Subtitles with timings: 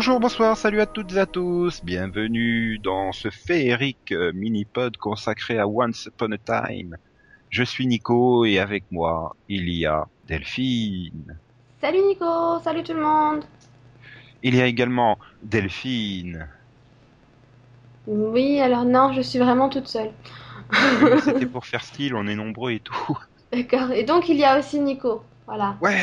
[0.00, 5.58] Bonjour, bonsoir, salut à toutes et à tous, bienvenue dans ce féerique euh, mini-pod consacré
[5.58, 6.96] à Once Upon a Time.
[7.50, 11.36] Je suis Nico et avec moi, il y a Delphine.
[11.82, 13.44] Salut Nico, salut tout le monde.
[14.42, 16.48] Il y a également Delphine.
[18.06, 20.12] Oui, alors non, je suis vraiment toute seule.
[21.22, 23.18] C'était pour faire style, on est nombreux et tout.
[23.52, 25.76] D'accord, et donc il y a aussi Nico, voilà.
[25.82, 25.98] Ouais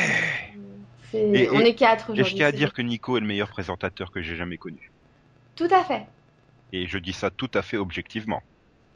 [1.14, 2.30] Et- On et- est quatre Et aujourd'hui.
[2.32, 4.92] je tiens à dire que Nico est le meilleur présentateur que j'ai jamais connu.
[5.56, 6.06] Tout à fait,
[6.72, 8.42] Et je dis ça tout à fait objectivement.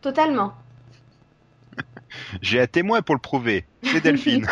[0.00, 0.54] totalement.
[2.42, 4.46] J'ai un témoin pour le prouver, c'est Delphine.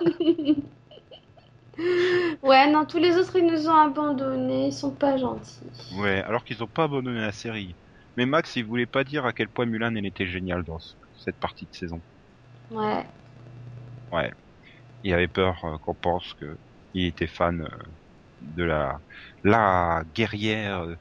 [2.42, 5.60] ouais, non, tous les autres ils nous ont abandonnés, ils sont pas gentils.
[5.98, 7.76] ouais, alors qu'ils ont pas abandonné la série.
[8.16, 10.94] Mais Max, il voulait pas dire à quel point Mulan elle était géniale dans ce-
[11.12, 12.02] cette partie de saison.
[14.12, 14.32] Ouais,
[15.02, 16.58] il avait peur euh, qu'on pense que
[17.02, 17.68] il était fan euh,
[18.40, 19.00] de la
[19.44, 20.96] la guerrière euh,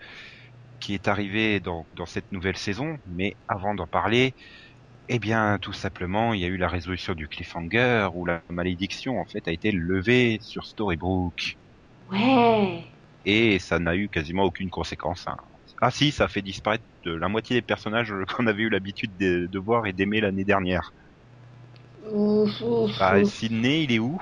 [0.80, 2.98] qui est arrivée dans, dans cette nouvelle saison.
[3.06, 4.36] Mais avant d'en parler,
[5.10, 9.20] eh bien, tout simplement, il y a eu la résolution du cliffhanger où la malédiction
[9.20, 11.58] en fait a été levée sur Storybrooke
[12.12, 12.86] ouais.
[13.26, 15.28] et ça n'a eu quasiment aucune conséquence.
[15.28, 15.38] hein.
[15.82, 19.60] Ah si, ça fait disparaître la moitié des personnages qu'on avait eu l'habitude de, de
[19.60, 20.92] voir et d'aimer l'année dernière.
[22.20, 23.36] Ouf, ouf, Ah, ouf.
[23.36, 24.20] Sydney, il est où?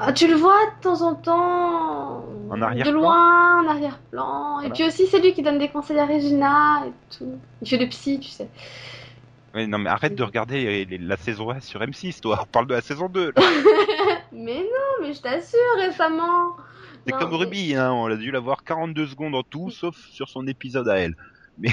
[0.00, 2.24] Ah, tu le vois de temps en temps.
[2.50, 4.60] En De arrière-plan loin, en arrière-plan.
[4.60, 7.38] Et puis aussi, c'est lui qui donne des conseils à Regina et tout.
[7.62, 8.48] Il fait le psy, tu sais.
[9.54, 12.40] Ouais, non mais arrête de regarder la saison 1 sur M6, toi.
[12.42, 13.32] On parle de la saison 2.
[13.36, 13.42] là.
[14.32, 16.54] Mais non, mais je t'assure, récemment.
[17.06, 17.90] C'est comme mais- Ruby, hein.
[17.92, 21.16] On a dû la voir 42 secondes en tout, sauf sur son épisode à elle.
[21.58, 21.70] Mais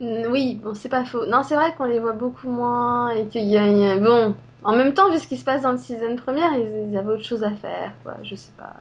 [0.30, 1.26] Oui, bon, c'est pas faux.
[1.26, 4.34] Non, c'est vrai qu'on les voit beaucoup moins et qu'il y a- Bon,
[4.66, 7.12] en même temps, vu ce qui se passe dans le season première, ils, ils avaient
[7.14, 8.16] autre chose à faire, quoi.
[8.22, 8.74] Je sais pas.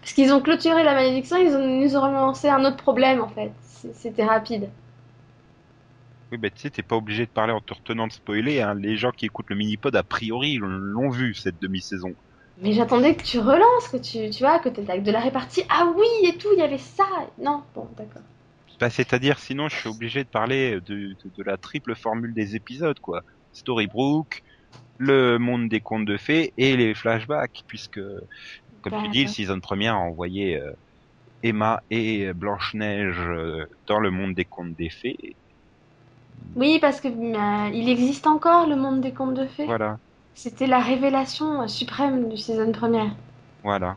[0.00, 3.28] Parce qu'ils ont clôturé la malédiction, ils, ont, nous ont relancé un autre problème, en
[3.28, 3.52] fait.
[3.94, 4.70] C'était rapide.
[6.32, 8.60] oui, bah, tu sais, t'es pas obligé de parler en te retenant de spoiler.
[8.60, 8.74] Hein.
[8.74, 12.16] Les gens qui écoutent le mini-pod, a priori, l'ont- vu cette demi-saison.
[12.56, 15.64] Mais j'attendais que tu relances, que tu, tu vois, que tu de la répartie.
[15.68, 17.04] Ah oui, et tout, il y avait ça.
[17.38, 18.22] Non, bon, d'accord.
[18.80, 22.56] Bah, C'est-à-dire, sinon, je suis obligé de parler de, de, de la triple formule des
[22.56, 23.22] épisodes, quoi.
[23.52, 24.42] Storybrooke,
[24.98, 28.00] le monde des contes de fées et les flashbacks, puisque,
[28.82, 30.72] comme tu dis, season première a envoyé euh,
[31.42, 35.36] Emma et Blanche-Neige euh, dans le monde des contes des fées.
[36.54, 39.66] Oui, parce que euh, il existe encore le monde des contes de fées.
[39.66, 39.98] Voilà,
[40.34, 43.14] C'était la révélation suprême du saison première.
[43.62, 43.96] voilà.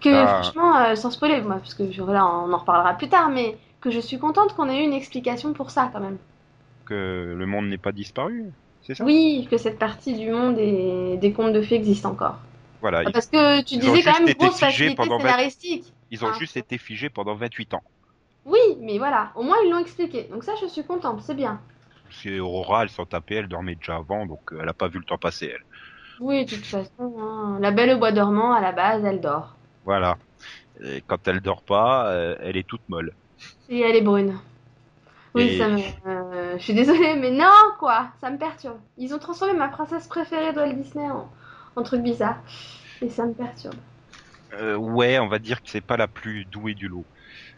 [0.00, 0.42] Que Ah.
[0.42, 4.00] franchement, sans spoiler, moi, parce que voilà, on en reparlera plus tard, mais que je
[4.00, 6.18] suis contente qu'on ait eu une explication pour ça quand même.
[6.84, 8.52] Que le monde n'est pas disparu,
[8.84, 12.38] c'est ça Oui, que cette partie du monde et des contes de fées existe encore.
[12.80, 15.92] Voilà, ils, Parce que tu disais quand même grosse facilité scénaristique.
[16.10, 16.38] ils ont Ah.
[16.38, 17.82] juste été figés pendant 28 ans.
[18.44, 20.24] Oui, mais voilà, au moins ils l'ont expliqué.
[20.30, 21.60] Donc ça, je suis contente, c'est bien.
[22.06, 24.88] Parce que Aurora, elle s'en tapait, elle dormait déjà avant, donc euh, elle a pas
[24.88, 25.64] vu le temps passer, elle.
[26.20, 29.56] Oui, de toute façon, hein, la belle au bois dormant, à la base, elle dort.
[29.84, 30.16] Voilà.
[30.84, 33.14] Et quand elle dort pas, euh, elle est toute molle.
[33.70, 34.38] Et elle est brune.
[35.34, 35.80] Oui, Et- ça me...
[36.06, 38.78] euh, je suis désolée, mais non, quoi, ça me perturbe.
[38.96, 41.28] Ils ont transformé ma princesse préférée de Walt Disney en,
[41.76, 42.42] en truc bizarre.
[43.00, 43.74] Et ça me perturbe.
[44.52, 47.08] Euh, ouais, on va dire que c'est pas la plus douée du lot.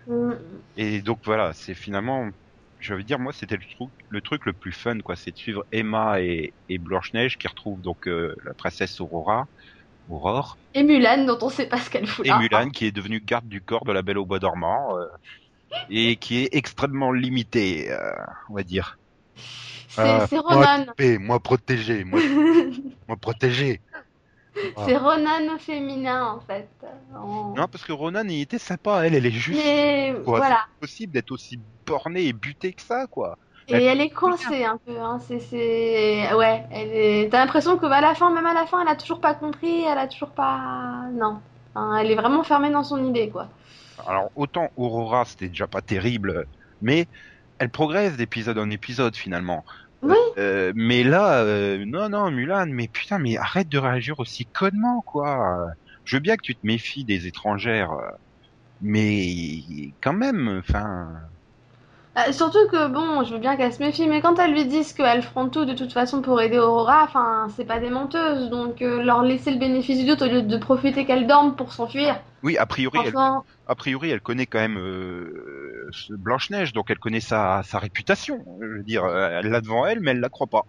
[0.06, 0.32] Mm.
[0.76, 2.28] Et donc voilà, c'est finalement,
[2.78, 5.36] je veux dire, moi, c'était le truc, le truc le plus fun, quoi, c'est de
[5.36, 9.46] suivre Emma et, et Blanche-Neige qui retrouvent donc euh, la princesse Aurora,
[10.08, 12.38] Aurore, Et Mulan, dont on sait pas ce qu'elle fout et là.
[12.38, 15.06] Mulan qui est devenue garde du corps de la Belle au Bois dormant, euh,
[15.90, 18.10] et qui est extrêmement limitée, euh,
[18.50, 18.98] on va dire.
[19.88, 20.84] C'est Ah, c'est Moi, Ronan.
[20.86, 22.20] typé, moi protégé, moi,
[23.08, 23.80] moi protégé.
[24.84, 26.68] c'est Ronan féminin, en fait.
[27.14, 30.60] Non, parce que Ronan, il était sympa, elle, elle est juste Mais quoi, voilà.
[30.80, 33.38] possible d'être aussi bornée et butée que ça, quoi.
[33.68, 34.96] Et Elle- elle est coincée un peu.
[35.00, 35.18] Hein.
[35.26, 36.32] C'est, c'est...
[36.34, 37.28] Ouais, elle est...
[37.30, 39.82] t'as l'impression que à la fin, même à la fin, elle a toujours pas compris,
[39.82, 41.06] elle a toujours pas.
[41.12, 41.40] Non.
[41.74, 43.48] Hein, elle est vraiment fermée dans son idée, quoi.
[44.06, 46.46] Alors, autant Aurora, c'était déjà pas terrible,
[46.82, 47.06] mais
[47.58, 49.64] elle progresse d'épisode en épisode, finalement.
[50.02, 50.16] Oui.
[50.38, 55.00] Euh, mais là, euh, non, non, Mulan, mais putain, mais arrête de réagir aussi connement,
[55.00, 55.68] quoi.
[56.04, 58.10] Je veux bien que tu te méfies des étrangères, euh,
[58.80, 61.08] mais quand même, enfin...
[62.16, 64.94] Euh, surtout que, bon, je veux bien qu'elle se méfie, mais quand elles lui disent
[64.94, 68.80] qu'elles feront tout de toute façon pour aider Aurora, enfin, c'est pas des menteuses, donc
[68.80, 72.18] euh, leur laisser le bénéfice du doute au lieu de profiter qu'elle dorme pour s'enfuir.
[72.42, 73.14] Oui, a priori, elle,
[73.66, 78.38] a priori, elle connaît quand même euh, ce Blanche-Neige, donc elle connaît sa, sa réputation.
[78.62, 80.62] Je veux dire, elle l'a devant elle, mais elle la croit pas.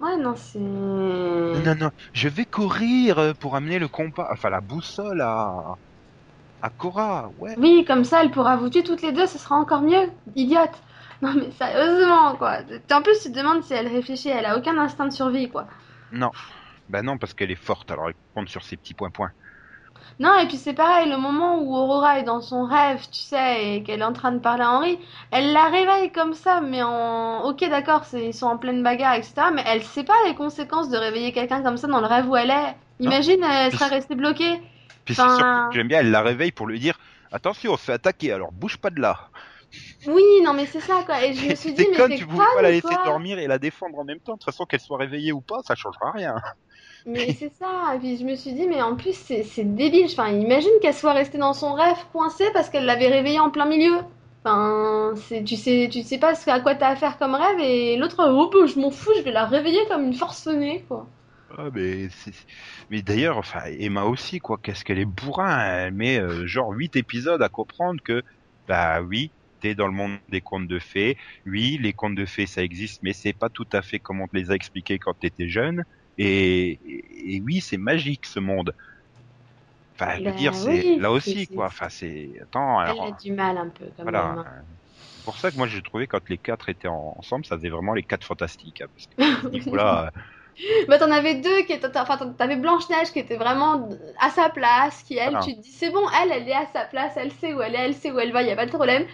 [0.00, 0.60] Ouais, non, c'est.
[0.60, 5.74] Non, non, je vais courir pour amener le compas, enfin la boussole à
[6.62, 7.30] à Cora.
[7.38, 7.54] Ouais.
[7.58, 10.10] Oui, comme ça, elle pourra vous tuer toutes les deux, ce sera encore mieux.
[10.36, 10.70] Idiote.
[11.22, 12.60] Non, mais sérieusement, quoi.
[12.90, 15.66] En plus, tu te demandes si elle réfléchit, elle a aucun instinct de survie, quoi.
[16.12, 16.30] Non.
[16.88, 19.30] Bah non, parce qu'elle est forte, alors elle compte sur ses petits points-points.
[20.18, 23.76] Non, et puis c'est pareil, le moment où Aurora est dans son rêve, tu sais,
[23.76, 24.98] et qu'elle est en train de parler à Henri,
[25.30, 27.42] elle la réveille comme ça, mais en...
[27.44, 30.96] Ok, d'accord, ils sont en pleine bagarre, etc., mais elle sait pas les conséquences de
[30.96, 32.76] réveiller quelqu'un comme ça dans le rêve où elle est.
[32.98, 34.60] Imagine, elle serait restée bloquée.
[35.04, 36.98] Puis c'est Enfin- surtout que j'aime bien, elle la réveille pour lui dire
[37.32, 39.30] attention, on se fait attaquer, alors bouge pas de là.
[40.06, 41.24] Oui, non, mais c'est ça, quoi.
[41.24, 43.46] Et je me suis dit, C'est mais c'est tu pouvais pas la laisser dormir et
[43.46, 44.32] la défendre en même temps.
[44.34, 46.34] De toute façon, qu'elle soit réveillée ou pas, ça changera rien.
[47.06, 47.94] Mais c'est ça.
[47.94, 50.06] Et puis je me suis dit, mais en plus, c'est c'est débile.
[50.06, 53.66] Enfin, imagine qu'elle soit restée dans son rêve coincée parce qu'elle l'avait réveillée en plein
[53.66, 53.98] milieu.
[54.44, 57.96] Enfin, c'est, tu sais, tu sais pas ce à quoi t'as affaire comme rêve et
[57.96, 61.06] l'autre, oh, bah, je m'en fous, je vais la réveiller comme une forcenée, quoi.
[61.58, 62.32] Ah, mais c'est-
[62.90, 64.58] mais d'ailleurs, enfin, Emma aussi, quoi.
[64.62, 65.58] Qu'est-ce qu'elle est bourrin.
[65.86, 68.22] Elle met euh, genre 8 épisodes à comprendre que,
[68.68, 71.16] bah oui, t'es dans le monde des contes de fées.
[71.46, 74.28] Oui, les contes de fées, ça existe, mais c'est pas tout à fait comme on
[74.28, 75.82] te les a expliqués quand t'étais jeune.
[76.18, 78.72] Et, et, et oui, c'est magique ce monde.
[79.98, 81.66] Enfin, je veux Ben dire, c'est oui, là c'est- aussi, c'est- quoi.
[81.66, 82.32] Enfin, c'est.
[82.42, 83.06] Attends, Elle alors.
[83.08, 84.28] a du mal un peu, quand Voilà.
[84.28, 84.38] même.
[84.38, 84.64] hein.
[85.16, 87.70] C'est pour ça que moi j'ai trouvé quand les quatre étaient en- ensemble, ça faisait
[87.70, 88.80] vraiment les quatre fantastiques.
[88.82, 89.16] hein, parce que
[89.78, 90.10] euh,
[90.88, 93.88] Bah, t'en avais deux qui étaient, enfin, t'avais Blanche-Neige qui était vraiment
[94.20, 96.84] à sa place, qui elle, tu te dis, c'est bon, elle, elle est à sa
[96.84, 98.70] place, elle sait où elle est, elle sait où elle va, y a pas de
[98.70, 99.04] problème.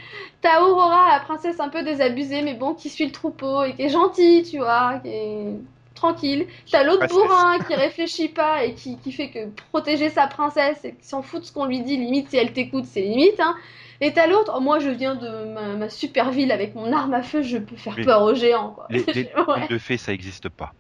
[0.40, 3.82] T'as Aurora, la princesse un peu désabusée, mais bon, qui suit le troupeau et qui
[3.82, 5.46] est gentille, tu vois, qui est
[5.94, 6.46] tranquille.
[6.70, 10.94] T'as l'autre bourrin qui réfléchit pas et qui, qui fait que protéger sa princesse et
[10.94, 13.54] qui s'en fout de ce qu'on lui dit, limite, si elle t'écoute, c'est limite, hein.
[14.02, 17.14] Et t'as l'autre, oh, moi je viens de ma, ma super ville avec mon arme
[17.14, 18.04] à feu, je peux faire Oui.
[18.04, 18.86] peur aux géants, quoi.
[18.90, 19.44] les, les Ouais.
[19.46, 20.74] contes de fées, ça existe pas.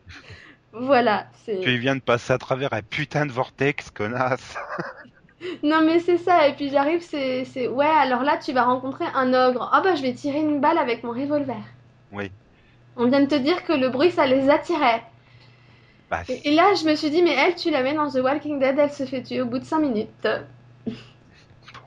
[0.80, 1.60] Voilà, c'est.
[1.60, 4.56] Tu viens de passer à travers un putain de vortex, connasse.
[5.62, 7.68] Non mais c'est ça, et puis j'arrive, c'est, c'est...
[7.68, 9.68] Ouais, alors là, tu vas rencontrer un ogre.
[9.72, 11.62] Ah bah, je vais tirer une balle avec mon revolver.
[12.10, 12.32] Oui.
[12.96, 15.04] On vient de te dire que le bruit, ça les attirait.
[16.10, 18.16] Bah, Et, et là, je me suis dit, mais elle, tu la mets dans The
[18.22, 20.26] Walking Dead, elle se fait tuer au bout de 5 minutes.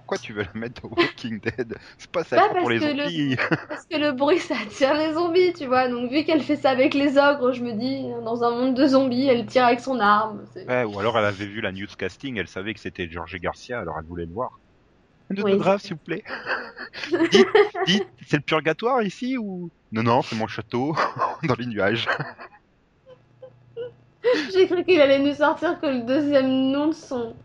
[0.09, 1.75] Pourquoi tu veux la mettre au Walking Dead?
[2.00, 3.35] C'est pas ça pour parce les que le- zombies.
[3.69, 5.88] Parce que le bruit, ça attire les zombies, tu vois.
[5.88, 8.88] Donc, vu qu'elle fait ça avec les ogres, je me dis, dans un monde de
[8.88, 10.44] zombies, elle tire avec son arme.
[10.67, 13.97] Ouais, ou alors elle avait vu la newscasting, elle savait que c'était Georges Garcia, alors
[14.00, 14.59] elle voulait le voir.
[15.29, 16.23] De Oui, grave, s'il vous plaît.
[17.31, 17.47] dites,
[17.85, 19.69] dites, c'est le purgatoire ici ou?
[19.91, 20.95] Non, non, c'est mon château
[21.44, 22.07] dans les nuages.
[24.53, 27.35] J'ai cru qu'il allait nous sortir que le deuxième nom de son,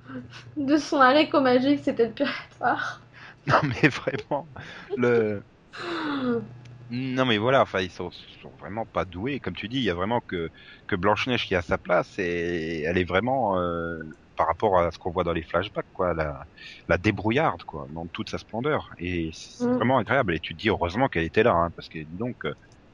[0.57, 3.03] de son haricot magique, c'était le purgatoire.
[3.47, 4.51] Non, mais vraiment,
[4.95, 5.45] le.
[6.91, 8.11] Non, mais voilà, enfin, ils sont,
[8.43, 9.41] sont vraiment pas doués.
[9.41, 10.51] Comme tu dis, il y a vraiment que,
[10.87, 13.99] que Blanche-Neige qui a sa place et elle est vraiment, euh,
[14.37, 16.45] par rapport à ce qu'on voit dans les flashbacks, quoi, la,
[16.89, 18.91] la débrouillarde, quoi, dans toute sa splendeur.
[18.99, 19.79] Et c'est Mm.
[19.79, 20.35] vraiment agréable.
[20.35, 22.37] Et tu te dis heureusement qu'elle était là, hein, parce que donc,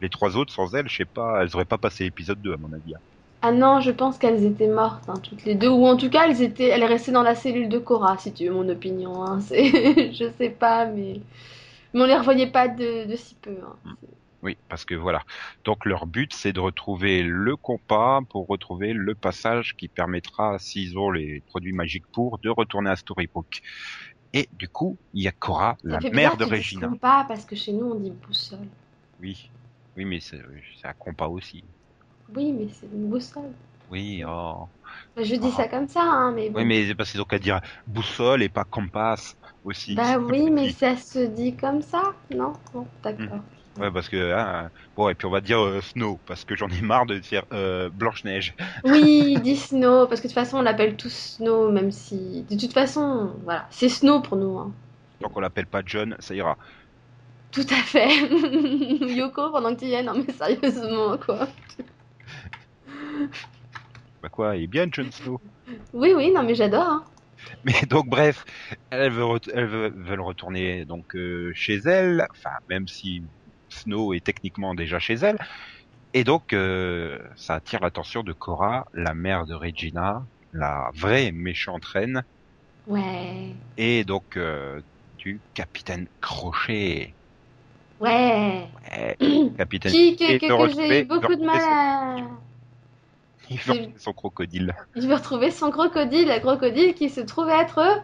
[0.00, 2.58] les trois autres, sans elle, je sais pas, elles auraient pas passé l'épisode 2, à
[2.58, 2.94] mon avis.
[2.94, 3.00] hein.
[3.42, 5.68] Ah non, je pense qu'elles étaient mortes, hein, toutes les deux.
[5.68, 8.46] Ou en tout cas, elles étaient, elles restaient dans la cellule de Cora, si tu
[8.46, 9.24] veux mon opinion.
[9.24, 9.40] Hein.
[9.48, 11.20] C'est, je sais pas, mais,
[11.94, 13.56] mais on les revoyait pas de, de si peu.
[13.64, 13.76] hein.
[14.42, 15.22] Oui, parce que voilà.
[15.64, 20.96] Donc leur but, c'est de retrouver le compas pour retrouver le passage qui permettra, s'ils
[20.98, 23.60] ont les produits magiques pour, de retourner à Storybrooke.
[24.32, 26.88] Et du coup, il y a Cora, Ça la mère de Regina.
[26.88, 28.58] disent pas parce que chez nous on dit boussole.
[29.20, 29.50] Oui,
[29.96, 30.40] oui, mais c'est
[30.80, 31.64] c'est un compas aussi.
[32.36, 33.52] Oui, mais c'est une boussole.
[33.90, 34.68] Oui, oh.
[35.16, 36.58] Je dis ça comme ça, hein, mais bon.
[36.60, 39.34] Oui, mais c'est parce qu'ils ont qu'à dire boussole et pas compas
[39.64, 39.94] aussi.
[39.94, 42.52] Bah oui, mais ça se dit comme ça, non?
[42.72, 43.40] Bon, d'accord.
[43.78, 46.68] Ouais, parce que hein, bon, et puis on va dire euh, Snow parce que j'en
[46.68, 48.54] ai marre de dire euh, Blanche Neige.
[48.84, 52.44] Oui, dis Snow, parce que de toute façon on l'appelle tous Snow, même si.
[52.50, 54.58] De toute façon, voilà, c'est Snow pour nous.
[54.58, 54.72] Hein.
[55.20, 56.56] Donc on l'appelle pas John, ça ira.
[57.52, 58.08] Tout à fait.
[59.14, 61.48] Yoko, pendant que tu y es, non mais sérieusement, quoi.
[64.22, 65.40] Bah quoi, il est bien Jon Snow.
[65.94, 66.86] Oui, oui, non mais j'adore.
[66.86, 67.04] Hein.
[67.64, 68.44] Mais donc bref,
[68.90, 73.22] elles veulent, ret- elles veulent veulent retourner donc euh, chez elle, enfin même si
[73.70, 75.38] Snow est techniquement déjà chez elle,
[76.12, 80.22] et donc euh, ça attire l'attention de Cora, la mère de Regina,
[80.52, 82.22] la vraie méchante reine,
[82.86, 83.54] Ouais.
[83.78, 84.82] et donc euh,
[85.16, 87.14] du capitaine Crochet.
[88.00, 88.66] Ouais.
[88.90, 89.16] Ouais,
[89.56, 92.16] capitaine Qui, que, que, j'ai de beaucoup de mal à.
[93.50, 94.74] Il veut retrouver son crocodile.
[94.94, 98.02] Je vais retrouver son crocodile, la crocodile qui se trouve être.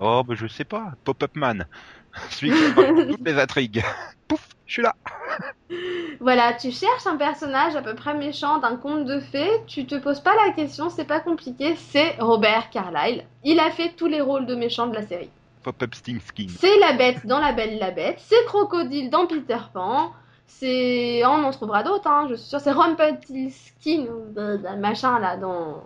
[0.00, 1.66] Oh, bah je sais pas, Pop-Up Man,
[2.30, 2.74] celui qui
[3.14, 3.84] toutes les intrigues.
[4.28, 4.96] Pouf, je suis là.
[6.20, 9.94] Voilà, tu cherches un personnage à peu près méchant d'un conte de fées, tu te
[9.94, 13.24] poses pas la question, c'est pas compliqué, c'est Robert Carlyle.
[13.44, 15.30] Il a fait tous les rôles de méchant de la série.
[15.62, 16.48] Pop-up Sting Skin.
[16.58, 20.12] C'est la bête dans La Belle la Bête, c'est Crocodile dans Peter Pan,
[20.46, 21.22] c'est.
[21.24, 25.36] Oh, on en trouvera d'autres, hein, je suis sûre, c'est Rumpelstiltskin, euh, un machin là,
[25.36, 25.84] dans...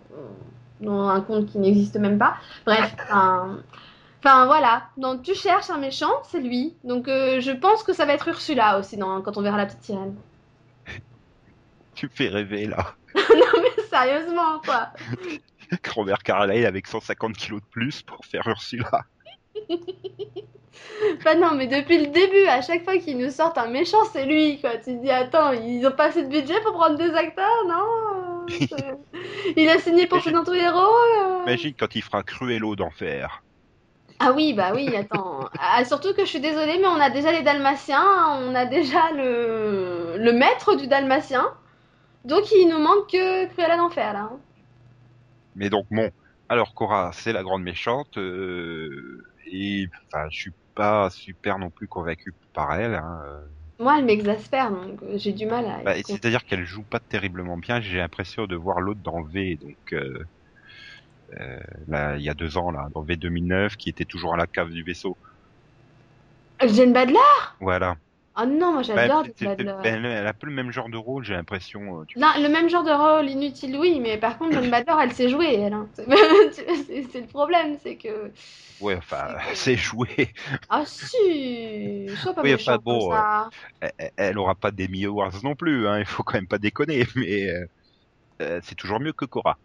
[0.80, 2.36] dans un conte qui n'existe même pas.
[2.66, 3.58] Bref, un.
[4.20, 6.74] Enfin voilà, donc tu cherches un méchant, c'est lui.
[6.82, 9.66] Donc euh, je pense que ça va être Ursula aussi dans, quand on verra la
[9.66, 10.16] petite sirène.
[11.94, 12.94] Tu me fais rêver là.
[13.14, 14.90] non mais sérieusement quoi.
[15.94, 19.04] Robert Carlyle avec 150 kilos de plus pour faire Ursula.
[21.18, 24.26] Enfin non mais depuis le début, à chaque fois qu'ils nous sortent un méchant, c'est
[24.26, 24.76] lui quoi.
[24.76, 28.46] Tu te dis attends, ils ont pas assez de budget pour prendre des acteurs, non
[29.56, 30.94] Il a signé pour faire notre héros.
[31.20, 31.42] euh.
[31.46, 33.42] Imagine quand il fera Cruello d'enfer.
[34.20, 35.48] Ah oui, bah oui, attends.
[35.58, 38.04] Ah, surtout que je suis désolée, mais on a déjà les Dalmatiens,
[38.42, 41.46] on a déjà le, le maître du Dalmatien.
[42.24, 44.30] Donc il nous manque que Cruella d'enfer là.
[44.32, 44.40] hein.
[45.54, 46.10] Mais donc bon,
[46.48, 51.88] alors Cora, c'est la grande méchante, euh, et enfin, je suis pas super non plus
[51.88, 52.94] convaincu par elle.
[52.94, 53.22] Hein.
[53.26, 53.40] euh.
[53.80, 55.82] Moi, elle m'exaspère, donc euh, j'ai du mal à.
[55.82, 57.80] Bah, C'est-à-dire qu'elle joue pas terriblement bien.
[57.80, 60.24] J'ai l'impression de voir l'autre dans V, donc euh,
[61.38, 64.36] euh, là, il y a deux ans là, dans V 2009, qui était toujours à
[64.36, 65.16] la cave du vaisseau.
[66.60, 67.18] Jane Badler
[67.60, 67.96] Voilà.
[68.40, 69.74] Ah non, moi Bah, j'adore Badler.
[69.82, 72.00] ben, elle a un peu le même genre de rôle, j'ai l'impression.
[72.00, 75.28] euh, Non, le même genre de rôle inutile, oui, mais par contre, Badler, elle sait
[75.28, 75.72] jouer, elle.
[75.72, 75.88] hein.
[75.96, 78.30] C'est le problème, c'est que.
[78.80, 80.32] Ouais, enfin, C'est joué.
[80.68, 83.50] Ah si Sois pas Oui, méchant enfin, bon, comme ça.
[83.80, 85.88] Elle, elle- aura pas d'Emmy Awards non plus.
[85.88, 85.98] Hein.
[85.98, 87.66] Il faut quand même pas déconner, mais euh,
[88.40, 89.58] euh, c'est toujours mieux que Cora.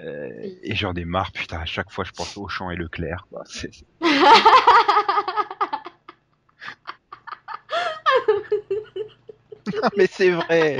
[0.00, 0.58] Euh, Oui.
[0.64, 1.60] et j'en ai marre, putain.
[1.60, 3.26] À chaque fois, je pense au Champ et Leclerc.
[3.30, 3.42] quoi.
[3.46, 4.08] C'est- c'est- Non,
[9.96, 10.78] mais c'est vrai.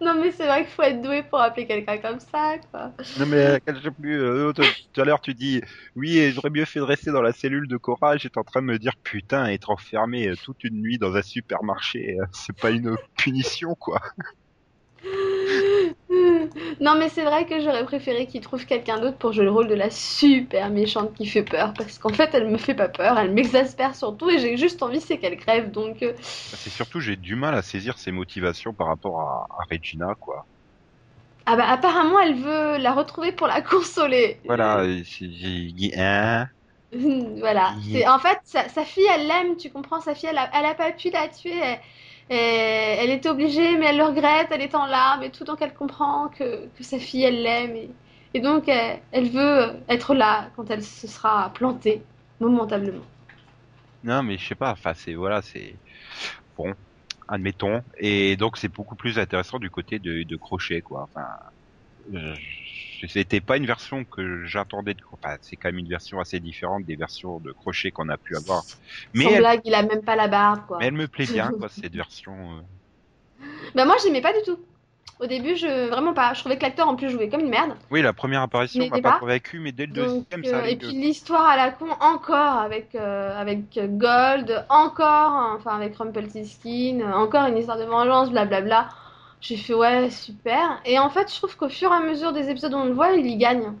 [0.00, 2.92] Non, mais c'est vrai qu'il faut être doué pour appeler quelqu'un comme ça, quoi.
[3.18, 4.20] Non mais euh, je sais plus.
[4.20, 5.60] euh, tout à l'heure tu dis
[5.96, 8.16] oui, et j'aurais mieux fait de rester dans la cellule de Cora.
[8.16, 11.22] J'étais en train de me dire putain, être enfermé euh, toute une nuit dans un
[11.22, 14.00] supermarché, c'est pas une punition quoi.
[16.82, 19.68] Non, mais c'est vrai que j'aurais préféré qu'il trouve quelqu'un d'autre pour jouer le rôle
[19.68, 21.72] de la super méchante qui fait peur.
[21.76, 25.00] Parce qu'en fait, elle me fait pas peur, elle m'exaspère surtout et j'ai juste envie
[25.00, 25.70] c'est qu'elle crève.
[25.70, 26.12] Donc, euh,
[26.54, 30.46] C'est surtout j'ai du mal à saisir ses motivations par rapport à, à Regina quoi.
[31.46, 34.40] ah bah, apparemment, elle veut la retrouver pour la consoler.
[34.46, 34.84] Voilà,
[35.96, 36.46] hein?
[36.92, 37.76] voilà.
[37.80, 40.00] C'est, en fait, sa, sa fille, elle l'aime, tu comprends?
[40.00, 41.58] Sa fille, elle a, elle a pas pu la tuer.
[41.58, 41.80] Elle,
[42.28, 44.48] elle- était obligée, mais elle le regrette.
[44.50, 45.44] Elle est en larmes et tout.
[45.44, 47.76] Donc, elle comprend que, que sa fille, elle l'aime.
[48.34, 52.02] Et, donc, elle, elle veut être là quand elle se sera plantée,
[52.40, 53.04] momentanément.
[54.04, 54.72] Non mais je sais pas.
[54.72, 55.78] Enfin c'est voilà c'est
[56.56, 56.74] bon.
[57.28, 57.82] Admettons.
[57.98, 61.04] Et donc c'est beaucoup plus intéressant du côté de, de Crochet quoi.
[61.04, 61.26] Enfin
[62.14, 62.34] euh,
[63.08, 66.84] c'était pas une version que j'attendais de enfin, c'est quand même une version assez différente
[66.84, 68.64] des versions de crochet qu'on a pu avoir
[69.14, 70.78] mais Sans elle, blague, il a même pas la barbe, quoi.
[70.78, 72.60] mais elle me plaît bien quoi cette version euh.
[73.74, 74.58] Bah, moi, j'aimais pas du tout.
[75.20, 76.34] Au début, je vraiment pas.
[76.34, 77.74] Je trouvais que l'acteur en plus jouait comme une merde.
[77.92, 80.76] oui la première apparition m'a pas convaincu mais dès le deuxième euh, ça allait et
[80.76, 87.12] puis l'histoire à la con encore avec euh, avec Gold, encore enfin avec Rumpelstiltskin, euh,
[87.12, 88.88] encore une histoire de vengeance, blablabla.
[89.42, 90.80] J'ai fait ouais super.
[90.86, 92.94] Et en fait, je trouve qu'au fur et à mesure des épisodes où on le
[92.94, 93.78] voit, il y gagne.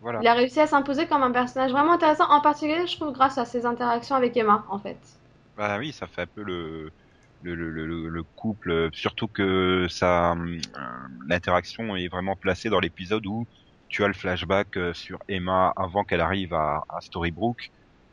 [0.00, 3.12] voilà Il a réussi à s'imposer comme un personnage vraiment intéressant, en particulier, je trouve,
[3.12, 5.00] grâce à ses interactions avec Emma, en fait.
[5.56, 6.92] bah oui ça fait un peu le
[7.42, 10.58] le, le, le, le couple surtout que ça euh,
[11.28, 13.46] l'interaction est vraiment placée dans l'épisode où
[13.88, 17.70] tu as le flashback euh, sur Emma avant qu'elle arrive à, à Storybrooke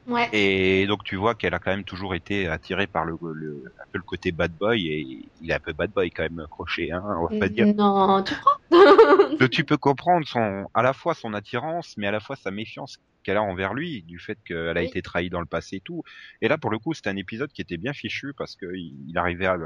[0.08, 0.30] Ouais.
[0.34, 3.84] Et donc tu vois qu'elle a quand même toujours été attirée par le, le un
[3.92, 6.92] peu le côté bad boy et il est un peu bad boy quand même crochet
[6.92, 7.68] hein, on va pas dire.
[7.78, 8.34] Non, tu
[9.40, 12.52] Donc tu peux comprendre son à la fois son attirance mais à la fois sa
[12.52, 14.88] méfiance qu'elle a envers lui du fait qu'elle a Oui.
[14.90, 16.04] été trahie dans le passé et tout.
[16.42, 19.06] Et là pour le coup c'était un épisode qui était bien fichu parce que il
[19.10, 19.58] il arrivait à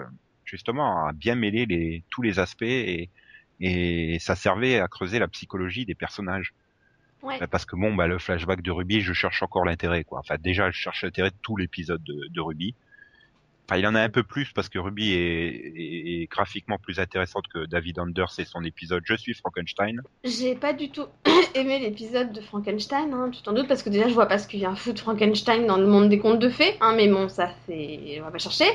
[0.45, 3.11] justement à bien mêler les tous les aspects et
[3.59, 6.53] et ça servait à creuser la psychologie des personnages.
[7.23, 7.39] Ouais.
[7.39, 10.19] Bah, Parce que bon, bah, le flashback de Ruby, je cherche encore l'intérêt, quoi.
[10.19, 12.75] Enfin, déjà, je cherche l'intérêt de tout l'épisode de, de Ruby.
[13.69, 15.17] Enfin, il en a un peu plus parce que Ruby est,
[15.75, 20.01] est- est graphiquement plus intéressante que David Anders et son épisode Je suis Frankenstein.
[20.23, 21.07] J'ai pas du tout
[21.53, 24.47] aimé l'épisode de Frankenstein, hein, tu t'en doutes, parce que déjà je vois pas ce
[24.47, 27.49] qu'il vient foutre Frankenstein dans le monde des contes de fées, hein, mais bon, ça.
[27.67, 28.67] On va pas chercher.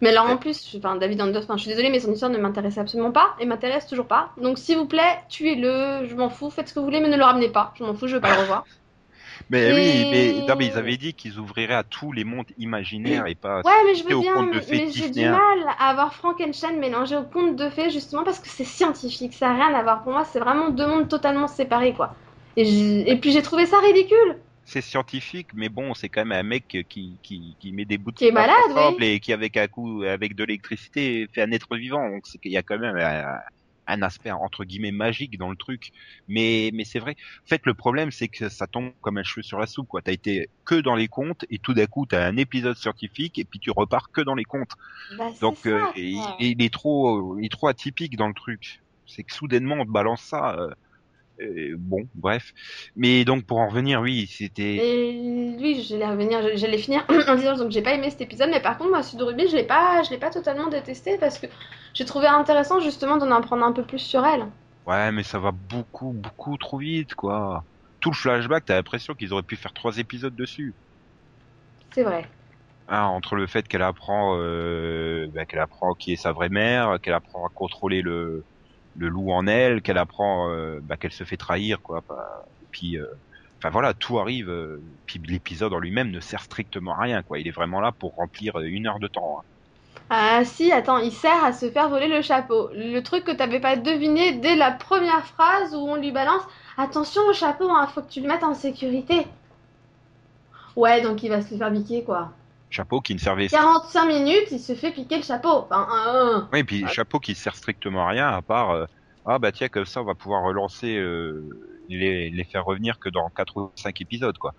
[0.00, 2.38] Mais alors en plus, enfin, David Anders, enfin, je suis désolée, mais son histoire ne
[2.38, 4.30] m'intéresse absolument pas, et m'intéresse toujours pas.
[4.40, 7.16] Donc s'il vous plaît, tuez-le, je m'en fous, faites ce que vous voulez, mais ne
[7.16, 7.72] le ramenez pas.
[7.76, 8.64] Je m'en fous, je veux pas le revoir.
[9.50, 12.46] Mais oui, Mais- mais, non, mais ils avaient dit qu'ils ouvriraient à tous les mondes
[12.58, 13.62] imaginaires et pas.
[13.62, 16.14] Ouais, mais je veux au bien, conte de fées mais j'ai du mal à avoir
[16.14, 19.82] Frankenstein mélangé au conte de fées justement parce que c'est scientifique, ça n'a rien à
[19.82, 20.02] voir.
[20.02, 22.14] Pour moi, c'est vraiment deux mondes totalement séparés, quoi.
[22.56, 24.36] Et puis j'ai trouvé ça ridicule.
[24.68, 28.10] C'est scientifique, mais bon, c'est quand même un mec qui, qui, qui met des bouts
[28.10, 29.04] de Qui est malade, ensemble oui.
[29.04, 32.10] et qui, avec un coup, avec de l'électricité, fait un être vivant.
[32.10, 33.38] Donc, c'est qu'il y a quand même un,
[33.86, 35.90] un aspect, entre guillemets, magique dans le truc.
[36.26, 37.12] Mais, mais c'est vrai.
[37.44, 40.02] En fait, le problème, c'est que ça tombe comme un cheveu sur la soupe, quoi.
[40.02, 43.44] T'as été que dans les contes et tout d'un coup, t'as un épisode scientifique et
[43.44, 44.72] puis tu repars que dans les contes.
[45.10, 48.82] Bah, Donc, ça, euh, il, il est trop, il est trop atypique dans le truc.
[49.06, 50.56] C'est que soudainement, on te balance ça.
[50.58, 50.70] euh,
[51.40, 52.52] euh, bon, bref.
[52.94, 54.76] Mais donc, pour en revenir, oui, c'était.
[55.58, 58.78] Lui, j'allais revenir, j'allais finir en disant donc j'ai pas aimé cet épisode, mais par
[58.78, 61.46] contre, moi, Sud Ruby, je l'ai pas, je l'ai pas totalement détesté parce que
[61.94, 64.46] j'ai trouvé intéressant justement d'en apprendre un peu plus sur elle.
[64.86, 67.64] Ouais, mais ça va beaucoup, beaucoup trop vite, quoi.
[68.00, 70.74] Tout le flashback, t'as l'impression qu'ils auraient pu faire trois épisodes dessus.
[71.92, 72.26] C'est vrai.
[72.88, 77.00] Hein, entre le fait qu'elle apprend, euh, bah, qu'elle apprend qui est sa vraie mère,
[77.02, 78.44] qu'elle apprend à contrôler le,
[78.96, 82.02] le loup en elle, qu'elle apprend, euh, bah, qu'elle se fait trahir, quoi.
[82.62, 83.06] Et puis, euh,
[83.62, 84.48] enfin voilà, tout arrive.
[84.50, 87.38] euh, puis l'épisode en lui-même ne sert strictement à rien, quoi.
[87.38, 89.40] Il est vraiment là pour remplir une heure de temps.
[89.40, 89.44] hein.
[90.10, 92.70] Ah si, attends, il sert à se faire voler le chapeau.
[92.72, 96.42] Le truc que t'avais pas deviné dès la première phrase où on lui balance
[96.76, 99.28] Attention au chapeau, hein, faut que tu le mettes en sécurité.
[100.76, 102.30] Ouais, donc il va se faire piquer quoi.
[102.70, 105.66] Chapeau qui ne servait 45 minutes, il se fait piquer le chapeau.
[105.70, 106.48] Enfin.
[106.52, 106.88] Oui, puis Ouais.
[106.92, 108.84] chapeau qui sert strictement à rien à part euh,
[109.24, 111.48] ah bah tiens comme ça on va pouvoir relancer euh,
[111.88, 114.52] les les faire revenir que dans quatre ou cinq épisodes quoi.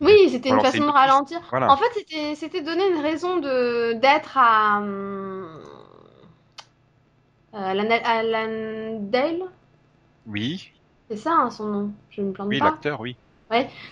[0.00, 1.40] Oui, c'était une façon de ralentir.
[1.50, 1.72] Voilà.
[1.72, 5.48] En fait, c'était donner une raison de d'être à hum,
[7.52, 9.42] à Lan- à Landale.
[10.26, 10.70] Oui,
[11.08, 11.90] C'est ça hein, son nom.
[12.10, 12.66] Je me plante oui pas.
[12.66, 13.16] l'acteur oui.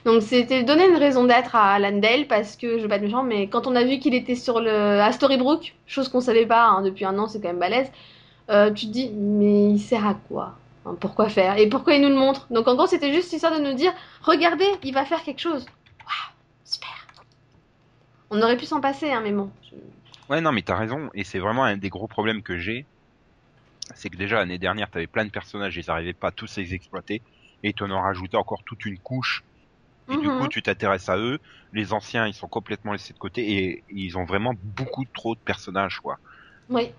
[0.05, 3.23] Donc c'était donner une raison d'être à Landale parce que je veux pas être méchant,
[3.23, 6.64] mais quand on a vu qu'il était sur le à Storybrooke, chose qu'on savait pas
[6.67, 7.90] hein, depuis un an, c'est quand même balèze.
[8.51, 11.57] euh, tu te dis mais il sert à quoi Hein, Pourquoi faire?
[11.57, 12.47] Et pourquoi il nous le montre?
[12.51, 15.64] Donc en gros c'était juste histoire de nous dire regardez, il va faire quelque chose.
[16.01, 17.07] Waouh, super.
[18.31, 19.51] On aurait pu s'en passer, hein, mais bon.
[20.29, 22.87] Ouais non mais t'as raison et c'est vraiment un des gros problèmes que j'ai.
[23.95, 26.75] C'est que déjà l'année dernière t'avais plein de personnages ils arrivaient pas à tous les
[26.75, 27.23] exploiter
[27.64, 29.44] et tu en as rajouté encore toute une couche
[30.11, 30.38] et du Mhm.
[30.38, 31.40] coup tu t'intéresses à eux.
[31.72, 35.40] Les anciens ils sont complètement laissés de côté et ils ont vraiment beaucoup trop de
[35.44, 36.20] personnages quoi.
[36.68, 36.92] Oui.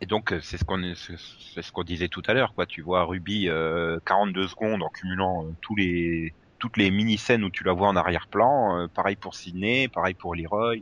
[0.00, 2.66] Et donc euh, c'est ce qu'on c'est ce qu'on disait tout à l'heure quoi.
[2.66, 7.44] Tu vois Ruby euh, 42 secondes en cumulant euh, tous les toutes les mini scènes
[7.44, 8.78] où tu la vois en arrière-plan.
[8.78, 10.76] euh, pareil pour Sydney, pareil pour Leroy.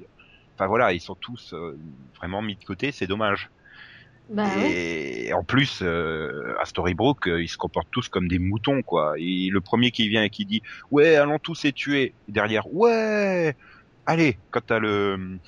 [0.57, 1.79] Enfin voilà, ils sont tous euh,
[2.19, 2.93] vraiment mis de côté.
[2.93, 3.51] C'est dommage.
[4.31, 8.83] Bah et en plus euh, à Storybrooke, euh, ils se comportent tous comme des moutons
[8.83, 9.15] quoi.
[9.19, 12.15] Et le premier qui vient et qui dit ouais allons tous les tuer.
[12.29, 13.55] Derrière ouais
[14.07, 15.39] allez quand t'as le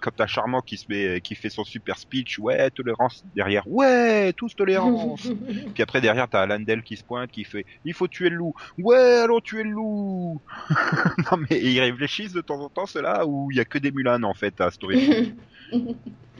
[0.00, 4.32] quand t'as Charmant qui se met qui fait son super speech ouais tolérance derrière ouais
[4.34, 5.22] tous tolérance.
[5.74, 8.54] Puis après derrière t'as Landel qui se pointe qui fait il faut tuer le loup
[8.78, 10.42] ouais allons tuer le loup.
[11.30, 13.90] non mais ils réfléchissent de temps en temps ceux-là où il y a que des
[13.90, 15.34] Mulan en fait à Storybrooke.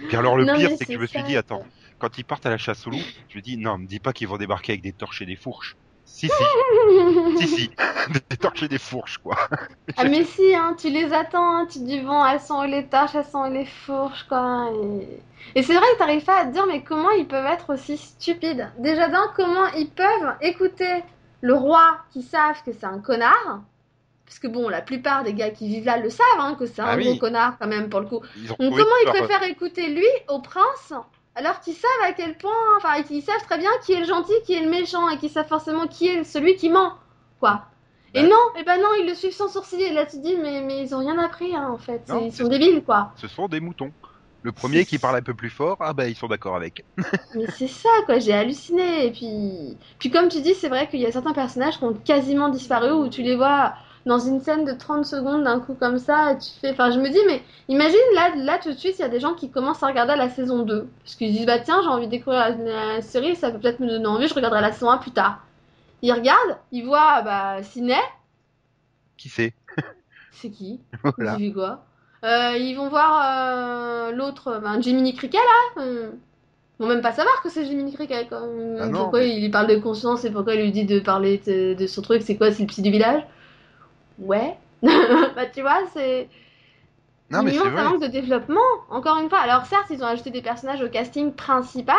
[0.08, 1.64] Puis alors le Non, pire c'est que je me suis dit attends
[1.98, 4.12] quand ils partent à la chasse au loup, je me dis non, me dis pas
[4.12, 5.76] qu'ils vont débarquer avec des torches et des fourches.
[6.06, 6.56] Si si,
[7.34, 7.70] si si,
[8.30, 9.36] des torches et des fourches quoi.
[9.98, 12.64] Ah mais si, hein, tu les attends, hein, tu te dis bon, elles sont où
[12.64, 14.70] les torches, elles sont où les fourches, quoi.
[14.74, 15.22] Et,
[15.54, 17.96] et c'est vrai que t'arrives pas à te dire, mais comment ils peuvent être aussi
[17.96, 18.70] stupides?
[18.78, 21.02] Déjà d'un, comment ils peuvent écouter
[21.40, 23.62] le roi qui savent que c'est un connard?
[24.26, 26.82] Parce que bon, la plupart des gars qui vivent là le savent, hein, que c'est
[26.82, 28.20] un Ah gros connard quand même pour le coup.
[28.58, 30.92] Donc comment ils leur- préfèrent écouter lui au prince
[31.36, 34.32] alors qu'ils savent à quel point, enfin ils savent très bien qui est le gentil,
[34.44, 36.94] qui est le méchant et qu'ils savent forcément qui est celui qui ment,
[37.38, 37.66] quoi.
[38.14, 39.88] Et non, et ben non, ils le suivent sans sourciller.
[39.88, 42.24] Et là tu te dis mais mais ils ont rien appris hein, en fait, Non,
[42.24, 43.12] ils c'est sont débiles quoi.
[43.16, 43.92] Ce sont des moutons.
[44.42, 46.84] Le premier qui parle un peu plus fort, ah bah ils sont d'accord avec.
[47.34, 49.06] Mais c'est ça quoi, j'ai halluciné.
[49.06, 51.94] Et puis puis comme tu dis, c'est vrai qu'il y a certains personnages qui ont
[51.94, 53.74] quasiment disparu où tu les vois
[54.06, 57.08] dans une scène de 30 secondes d'un coup comme ça, tu fais enfin je me
[57.10, 59.82] dis mais imagine là là tout de suite, il y a des gens qui commencent
[59.82, 62.40] à regarder la saison 2 parce qu'ils se disent bah tiens, j'ai envie de découvrir
[62.40, 65.10] la, la série, ça peut peut-être me donner envie, je regarderai la saison 1 plus
[65.12, 65.44] tard.
[66.02, 67.96] Ils regardent, ils voient bah Ciné,
[69.16, 69.52] Qui sait
[70.30, 70.80] c'est qui?
[71.16, 71.36] Voilà.
[71.38, 71.84] J'ai vu quoi?
[72.24, 75.82] Euh, Ils vont voir euh, l'autre, ben, Jiminy Cricket là.
[75.82, 76.10] euh,
[76.78, 78.28] Ils vont même pas savoir que c'est Jiminy Cricket.
[78.28, 78.42] quoi.
[78.78, 81.00] Ah non, pourquoi mais- il lui parle de conscience et pourquoi il lui dit de
[81.00, 83.22] parler de, de son truc C'est quoi C'est le psy du village?
[84.18, 84.56] Ouais.
[84.82, 86.28] bah tu vois, c'est.
[87.30, 89.40] Non mais c'est manque, de développement, encore une fois.
[89.40, 91.96] Alors certes, ils ont ajouté des personnages au casting principal,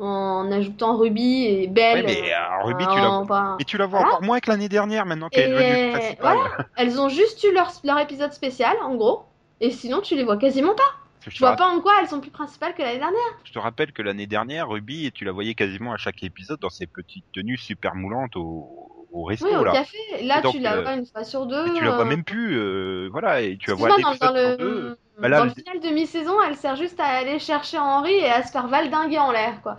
[0.00, 2.04] en ajoutant Ruby et Belle.
[2.04, 4.14] Ouais, mais euh, Ruby, tu la enfin, Mais tu la vois Voilà.
[4.14, 6.36] encore moins que l'année dernière maintenant qu'elle est devenue principale.
[6.36, 6.68] voilà.
[6.76, 9.24] Elles ont juste eu leur, leur épisode spécial, en gros.
[9.60, 10.82] Et sinon, tu les vois quasiment pas.
[11.26, 13.18] Je, vois pas en quoi elles sont plus principales que l'année dernière.
[13.44, 16.68] je te rappelle que l'année dernière, Ruby, tu la voyais quasiment à chaque épisode dans
[16.68, 19.72] ses petites tenues super moulantes au, au resto Oui, au là.
[19.72, 19.96] café.
[20.22, 21.72] Là, donc, tu la euh, vois une fois sur deux.
[21.74, 24.32] Tu la vois euh, même plus, euh, voilà, et tu la vois dans, dans sur
[24.58, 24.58] deux.
[24.58, 28.12] le, Bah là, dans le- final de mi-saison, elle sert juste à aller chercher Henri
[28.12, 29.78] et à se faire valdinguer en l'air, quoi.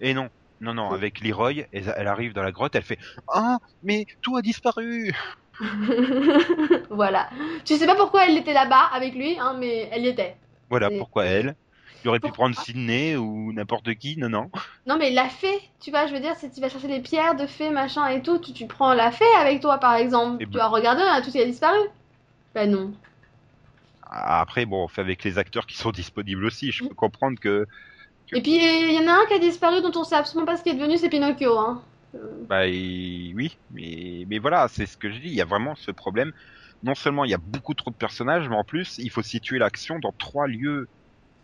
[0.00, 0.28] Et non,
[0.60, 4.36] non, non, avec Leroy, elle, elle arrive dans la grotte, elle fait Ah, mais tout
[4.36, 5.12] a disparu
[6.90, 7.28] voilà.
[7.64, 10.36] Tu sais pas pourquoi elle était là-bas avec lui, hein, mais elle y était.
[10.70, 11.54] Voilà pourquoi elle.
[12.04, 14.50] Il aurait pu prendre Sydney ou n'importe qui, non, non.
[14.86, 17.34] Non, mais la fée, tu vois, je veux dire, si tu vas chercher les pierres
[17.36, 20.40] de fée, machin et tout, tu, tu prends la fée avec toi, par exemple.
[20.40, 21.78] Et tu ben- vas regarder, hein, tout qui a disparu.
[22.54, 22.94] Ben non.
[24.02, 26.70] Après, bon, on fait avec les acteurs qui sont disponibles aussi.
[26.72, 27.66] Je peux comprendre que,
[28.34, 30.56] Et puis, il y en a un qui a disparu dont on sait absolument pas
[30.56, 31.82] ce qui est devenu, c'est Pinocchio, hein.
[32.14, 35.28] Euh, bah et- oui, mais, mais voilà, c'est ce que je dis.
[35.28, 36.32] Il y a vraiment ce problème.
[36.82, 39.58] Non seulement il y a beaucoup trop de personnages, mais en plus, il faut situer
[39.58, 40.88] l'action dans trois lieux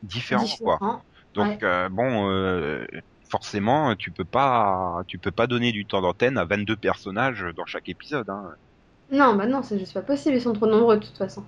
[0.02, 1.02] différents, quoi.
[1.34, 2.87] Donc euh, bon, euh,
[3.28, 7.66] forcément, tu peux pas, tu peux pas donner du temps d'antenne à 22 personnages dans
[7.66, 8.28] chaque épisode.
[8.28, 8.44] Hein.
[9.12, 11.44] Non, bah non, c'est juste pas possible, ils sont trop nombreux de toute façon.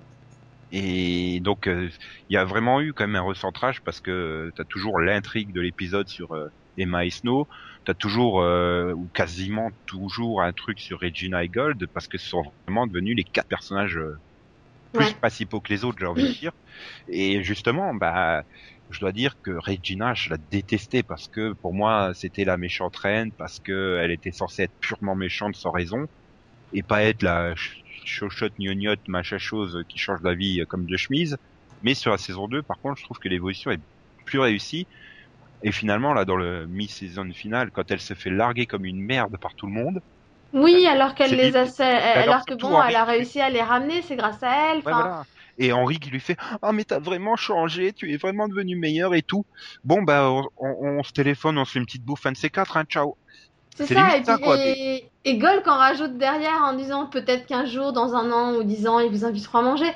[0.71, 1.89] Et donc, euh,
[2.29, 5.59] il y a vraiment eu quand même un recentrage parce que t'as toujours l'intrigue de
[5.59, 6.37] l'épisode sur
[6.77, 7.47] Emma et Snow,
[7.83, 12.43] t'as toujours ou quasiment toujours un truc sur Regina et Gold parce que ce sont
[12.65, 13.99] vraiment devenus les quatre personnages
[14.93, 15.15] plus Ouais.
[15.15, 16.51] principaux que les autres, j'ai envie de dire.
[17.07, 18.43] Et justement, bah,
[18.89, 22.95] je dois dire que Regina, je la détestais parce que pour moi, c'était la méchante
[22.97, 26.05] reine parce que elle était censée être purement méchante sans raison
[26.73, 30.97] et pas être la ch- chochotte gnognotte machin chose qui change la vie comme de
[30.97, 31.37] chemise.
[31.81, 33.81] Mais sur la saison 2, par contre, je trouve que l'évolution est
[34.25, 34.87] plus réussie.
[35.63, 39.37] Et finalement, là, dans le mi-saison finale, quand elle se fait larguer comme une merde
[39.39, 39.99] par tout le monde,
[40.53, 41.65] Oui, alors qu'elle les a,
[42.13, 44.79] alors, Alors que bon, Henri elle a réussi à les ramener, c'est grâce à elle.
[44.85, 45.25] Ouais, Enfin, voilà.
[45.57, 49.13] Et Henri qui lui fait Ah mais t'as vraiment changé, tu es vraiment devenu meilleur
[49.13, 49.45] et tout.
[49.83, 52.37] Bon bah on, on- on se téléphone, on se fait une petite bouffe un de
[52.37, 53.17] ces quatre, hein, ciao.
[53.75, 54.01] c'est ça.
[54.01, 57.65] limite Et, ça, puis, quoi, et, et Golk en rajoute derrière en disant peut-être qu'un
[57.65, 59.91] jour, dans un an ou dix ans, ils vous inviteront à manger.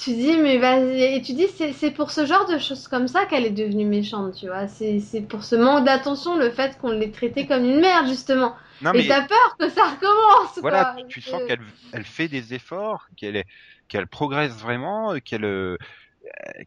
[0.00, 1.02] Tu dis, mais vas-y.
[1.16, 3.86] Et tu dis, c'est c'est pour ce genre de choses comme ça qu'elle est devenue
[3.86, 4.68] méchante, tu vois.
[4.68, 8.54] C'est c'est pour ce manque d'attention, le fait qu'on l'ait traitée comme une merde, justement.
[8.80, 11.02] Non Et mais t'as peur que ça recommence, voilà, quoi.
[11.02, 11.60] tu, tu sens Euh, qu'elle
[11.92, 13.46] elle fait des efforts, qu'elle est
[13.88, 15.76] qu'elle progresse vraiment, qu'elle euh,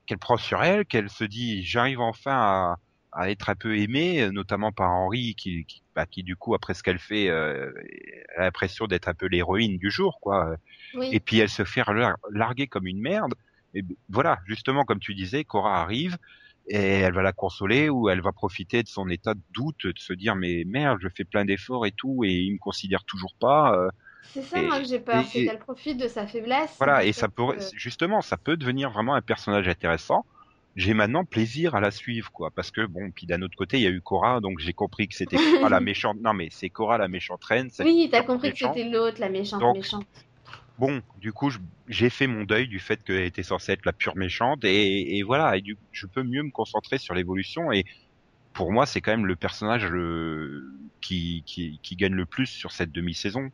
[0.05, 2.75] qu'elle prend sur elle, qu'elle se dit j'arrive enfin à,
[3.11, 6.73] à être un peu aimée, notamment par Henri qui qui, bah, qui du coup après
[6.73, 7.71] ce qu'elle fait euh,
[8.37, 10.55] a l'impression d'être un peu l'héroïne du jour quoi.
[10.93, 11.07] Oui.
[11.11, 13.33] et puis elle se fait lar- larguer comme une merde.
[13.73, 16.17] Et voilà, justement, comme tu disais, Cora arrive
[16.67, 19.93] et elle va la consoler ou elle va profiter de son état de doute, de
[19.97, 23.33] se dire mais merde, je fais plein d'efforts et tout et il me considère toujours
[23.39, 23.73] pas.
[23.75, 23.89] euh,
[24.33, 25.23] C'est ça, et- moi, que j'ai peur.
[25.25, 26.75] C'est qu'elle profite de sa faiblesse.
[26.77, 30.25] voilà, et ça peut que- justement, ça peut devenir vraiment un personnage intéressant.
[30.77, 33.83] J'ai maintenant plaisir à la suivre, quoi, parce que bon, puis d'un autre côté, il
[33.83, 36.17] y a eu Cora, donc j'ai compris que c'était Cora la méchante.
[36.21, 37.69] Non, mais c'est Cora la méchante reine.
[37.79, 40.05] Oui, t'as compris que c'était l'autre, la méchante, Donc, méchante.
[40.77, 41.51] Bon, du coup,
[41.87, 45.23] j'ai fait mon deuil du fait qu'elle était censée être la pure méchante, et, et
[45.23, 47.83] voilà, et du, je peux mieux me concentrer sur l'évolution, et
[48.53, 50.63] pour moi, c'est quand même le personnage le,
[51.01, 53.49] qui, qui, qui gagne le plus sur cette demi-saison,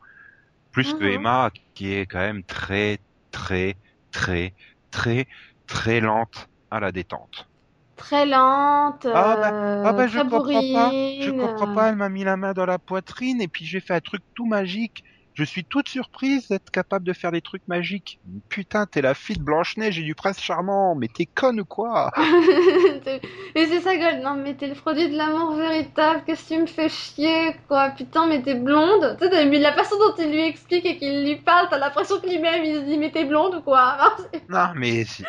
[0.71, 1.12] plus que Mhm.
[1.13, 2.99] Emma, qui est quand même très,
[3.32, 3.75] très,
[4.12, 4.56] très,
[4.91, 5.27] très,
[5.67, 7.49] très lente à la détente.
[7.95, 12.10] Très lente, Ah bah- euh, Ah bah je comprends pas, je comprends pas, elle m'a
[12.10, 15.01] mis la main dans la poitrine et puis j'ai fait un truc tout magique.
[15.38, 18.19] Je suis toute surprise d'être capable de faire des trucs magiques.
[18.50, 22.10] Putain, t'es la fille de Blanche-Neige et du prince charmant, mais t'es conne ou quoi
[23.56, 24.23] Et c'est ça, Gold.
[24.23, 26.23] Non, mais t'es le produit de l'amour véritable.
[26.26, 27.91] Qu'est-ce que tu me fais chier, quoi?
[27.91, 29.15] Putain, mais t'es blonde.
[29.21, 32.19] Tu sais, vu la façon dont il lui explique et qu'il lui parle, t'as l'impression
[32.19, 34.17] que lui-même il se dit, mais t'es blonde ou quoi?
[34.50, 35.23] Non, mais c'est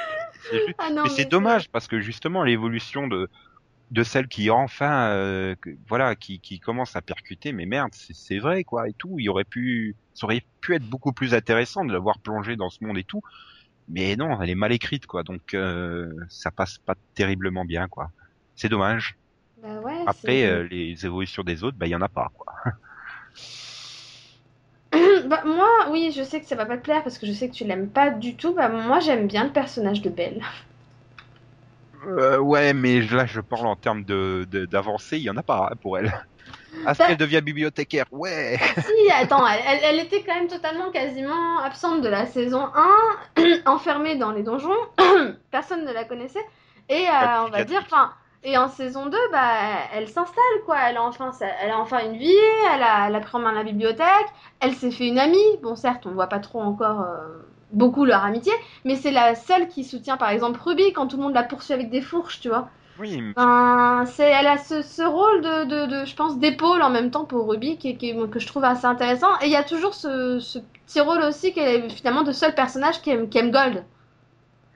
[0.78, 3.28] Ah non, mais c'est dommage parce que justement l'évolution de
[3.90, 8.14] de celle qui enfin euh, que- voilà qui qui commence à percuter mais merde c'est
[8.14, 9.16] c'est vrai quoi et tout.
[9.18, 12.84] Il aurait pu ça aurait pu être beaucoup plus intéressant de l'avoir plongée dans ce
[12.84, 13.22] monde et tout.
[13.88, 18.10] Mais non elle est mal écrite quoi donc euh, ça passe pas terriblement bien quoi.
[18.56, 19.16] C'est dommage.
[19.56, 22.46] Bah ouais, après euh, les évolutions des autres bah il y en a pas quoi.
[25.26, 27.48] Bah, moi, oui, je sais que ça va pas te plaire parce que je sais
[27.48, 28.54] que tu l'aimes pas du tout.
[28.54, 30.42] Bah, moi, j'aime bien le personnage de Belle.
[32.06, 35.68] Euh, ouais mais là je parle en termes de d'avancée il y en a pas
[35.72, 36.12] hein, pour elle.
[36.86, 38.58] Est-ce Bah- qu'elle devient bibliothécaire ouais.
[38.76, 42.70] Si, attends, elle, était quand même totalement quasiment absente de la saison
[43.36, 44.76] 1, enfermée dans les donjons,
[45.50, 46.44] personne ne la connaissait,
[46.88, 48.12] et euh, on va dire, enfin,
[48.44, 50.76] Et en saison 2, bah, elle s'installe, quoi.
[50.88, 52.32] Elle a, enfin, elle a enfin une vie,
[52.72, 54.28] elle a, elle a pris en main la bibliothèque,
[54.60, 55.58] elle s'est fait une amie.
[55.62, 58.52] Bon, certes, on voit pas trop encore euh, beaucoup leur amitié,
[58.84, 61.74] mais c'est la seule qui soutient, par exemple, Ruby quand tout le monde la poursuit
[61.74, 62.70] avec des fourches, tu vois.
[62.98, 63.22] Oui,
[64.06, 67.24] c'est, elle a ce, ce rôle de, de, de, je pense, d'épaule en même temps
[67.24, 69.38] pour Ruby, qui, qui, que je trouve assez intéressant.
[69.40, 72.54] Et il y a toujours ce, ce petit rôle aussi qu'elle est finalement de seul
[72.54, 73.84] personnage qui aime, qui aime Gold.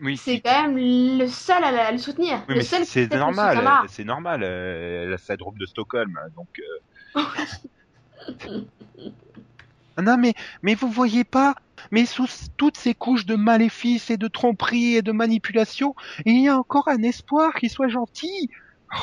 [0.01, 0.17] oui.
[0.17, 2.43] C'est quand même le seul à, le soutenir.
[2.49, 3.83] Oui, le seul c'est c'est normal, là.
[3.83, 4.43] euh, c'est normal.
[4.45, 6.49] Elle a sa drôle de Stockholm, hein, donc.
[7.17, 7.21] euh.
[9.97, 11.55] Ah non, mais mais vous voyez pas,
[11.91, 16.49] mais sous toutes ces couches de maléfices et de tromperie et de manipulation, il y
[16.49, 18.51] a encore un espoir qu'il soit gentil.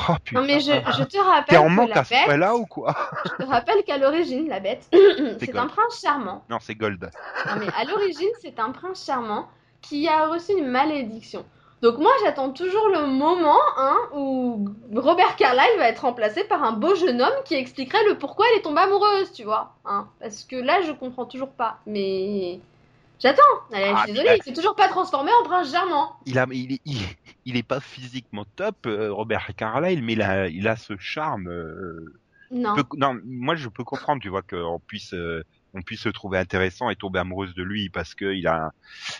[0.08, 0.40] Oh putain.
[0.40, 2.64] Non mais je, je te T'es rappelle en que la à ce bête, point-là ou
[2.64, 6.44] quoi je te rappelle qu'à l'origine, la bête, c'est un prince charmant.
[6.48, 7.10] Non, c'est Gold.
[7.46, 9.48] Non mais à l'origine, c'est un prince charmant
[9.80, 11.44] qui a reçu une malédiction.
[11.82, 16.72] Donc moi, j'attends toujours le moment hein, où Robert Carlyle va être remplacé par un
[16.72, 19.72] beau jeune homme qui expliquerait le pourquoi elle est tombée amoureuse, tu vois.
[19.86, 21.78] Hein, parce que là, je comprends toujours pas.
[21.86, 22.60] Mais
[23.20, 23.42] j'attends.
[23.72, 26.16] Allez, Ah, je suis désolée, il s'est toujours pas transformé en prince charmant.
[26.26, 26.98] Il a, il, est- il,
[27.44, 31.48] il est pas physiquement top, euh, Robert Carlyle, mais il a, il a ce charme.
[31.48, 32.14] euh,
[32.50, 32.74] Non.
[32.96, 36.90] non, moi je peux comprendre, tu vois, qu'on puisse, euh, on puisse se trouver intéressant
[36.90, 38.72] et tomber amoureuse de lui parce que il a,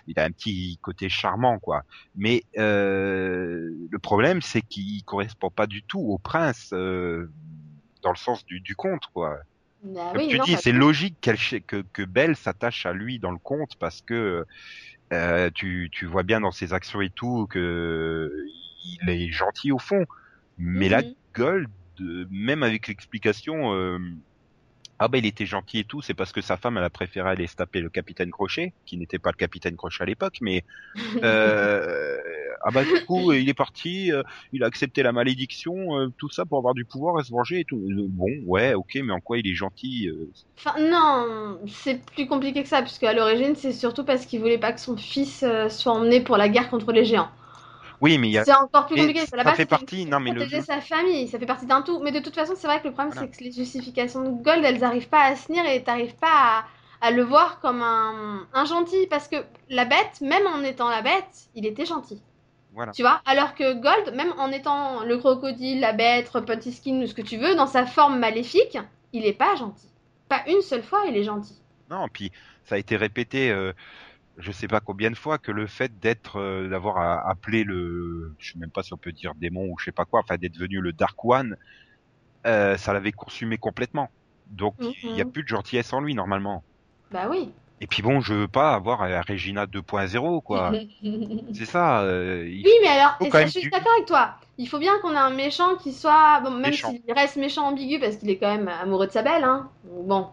[0.08, 1.82] il a un petit côté charmant, quoi.
[2.16, 7.30] Mais euh, le problème, c'est qu'il correspond pas du tout au prince euh,
[8.02, 9.38] dans le sens du, du conte, quoi.
[9.82, 13.30] Bah Comme oui, tu non, dis, c'est logique que, que Belle s'attache à lui dans
[13.30, 14.44] le conte parce que
[15.12, 18.30] euh, tu, tu vois bien dans ses actions et tout que
[18.84, 20.04] il est gentil au fond.
[20.58, 21.14] Mais là, Mhm.
[21.34, 21.68] Gold,
[22.00, 23.98] euh, même avec l'explication, euh,
[24.98, 27.28] ah bah il était gentil et tout, c'est parce que sa femme elle a préféré
[27.30, 30.64] aller se taper le capitaine Crochet, qui n'était pas le capitaine Crochet à l'époque, mais
[31.24, 32.18] euh,
[32.60, 36.28] ah bah du coup il est parti, euh, il a accepté la malédiction, euh, tout
[36.30, 37.76] ça pour avoir du pouvoir et se venger et tout.
[37.78, 40.10] Euh, Bon, ouais, ok, mais en quoi il est gentil
[40.58, 44.58] Enfin, non, c'est plus compliqué que ça, puisque à l'origine, c'est surtout parce qu'il voulait
[44.58, 47.30] pas que son fils soit emmené pour la guerre contre les géants.
[48.00, 49.26] Oui, mais il y a C'est encore plus compliqué.
[49.26, 52.00] ça base, fait partie- non, mais le protéger sa famille, ça fait partie d'un tout.
[52.00, 53.30] Mais de toute façon, c'est vrai que le problème, Voilà.
[53.30, 56.64] c'est que les justifications de Gold, elles arrivent pas à se tenir et t'arrives pas
[57.02, 59.06] à, à le voir comme un, un gentil.
[59.08, 59.36] Parce que
[59.68, 62.22] la bête, même en étant la bête, il était gentil.
[62.72, 62.92] Voilà.
[62.92, 67.06] Tu vois Alors que Gold, même en étant le crocodile, la bête, Petit Skin ou
[67.06, 68.78] ce que tu veux, dans sa forme maléfique,
[69.12, 69.88] il est pas gentil.
[70.28, 71.60] Pas une seule fois, il est gentil.
[71.88, 72.30] Non, puis
[72.64, 73.72] ça a été répété, euh,
[74.38, 78.34] je sais pas combien de fois, que le fait d'être, euh, d'avoir à- appelé le,
[78.38, 80.36] je sais même pas si on peut dire démon ou je sais pas quoi, enfin
[80.38, 81.56] d'être devenu le Dark One,
[82.46, 84.10] euh, ça l'avait consumé complètement.
[84.46, 85.32] Donc il y a Mhm.
[85.32, 86.64] plus de gentillesse en lui normalement.
[87.10, 87.52] Bah oui.
[87.82, 90.72] Et puis bon, je veux pas avoir la Regina 2.0 quoi.
[91.54, 92.00] C'est ça.
[92.02, 94.06] euh, il- Oui, mais alors, faut et quand ça, même je suis du- d'accord avec
[94.06, 94.34] toi.
[94.58, 97.98] Il faut bien qu'on ait un méchant qui soit, bon, même s'il reste méchant ambigu
[97.98, 99.68] parce qu'il est quand même amoureux de sa belle, hein.
[100.04, 100.26] Bon,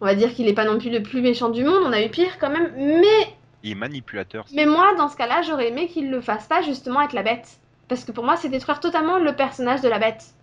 [0.00, 1.82] on va dire qu'il est pas non plus le plus méchant du monde.
[1.84, 2.72] On a eu pire quand même.
[2.76, 4.44] Mais, il est manipulateur.
[4.52, 7.58] mais moi, dans ce cas-là, j'aurais aimé qu'il le fasse pas justement avec la bête,
[7.88, 10.34] parce que pour moi, c'est détruire totalement le personnage de la bête.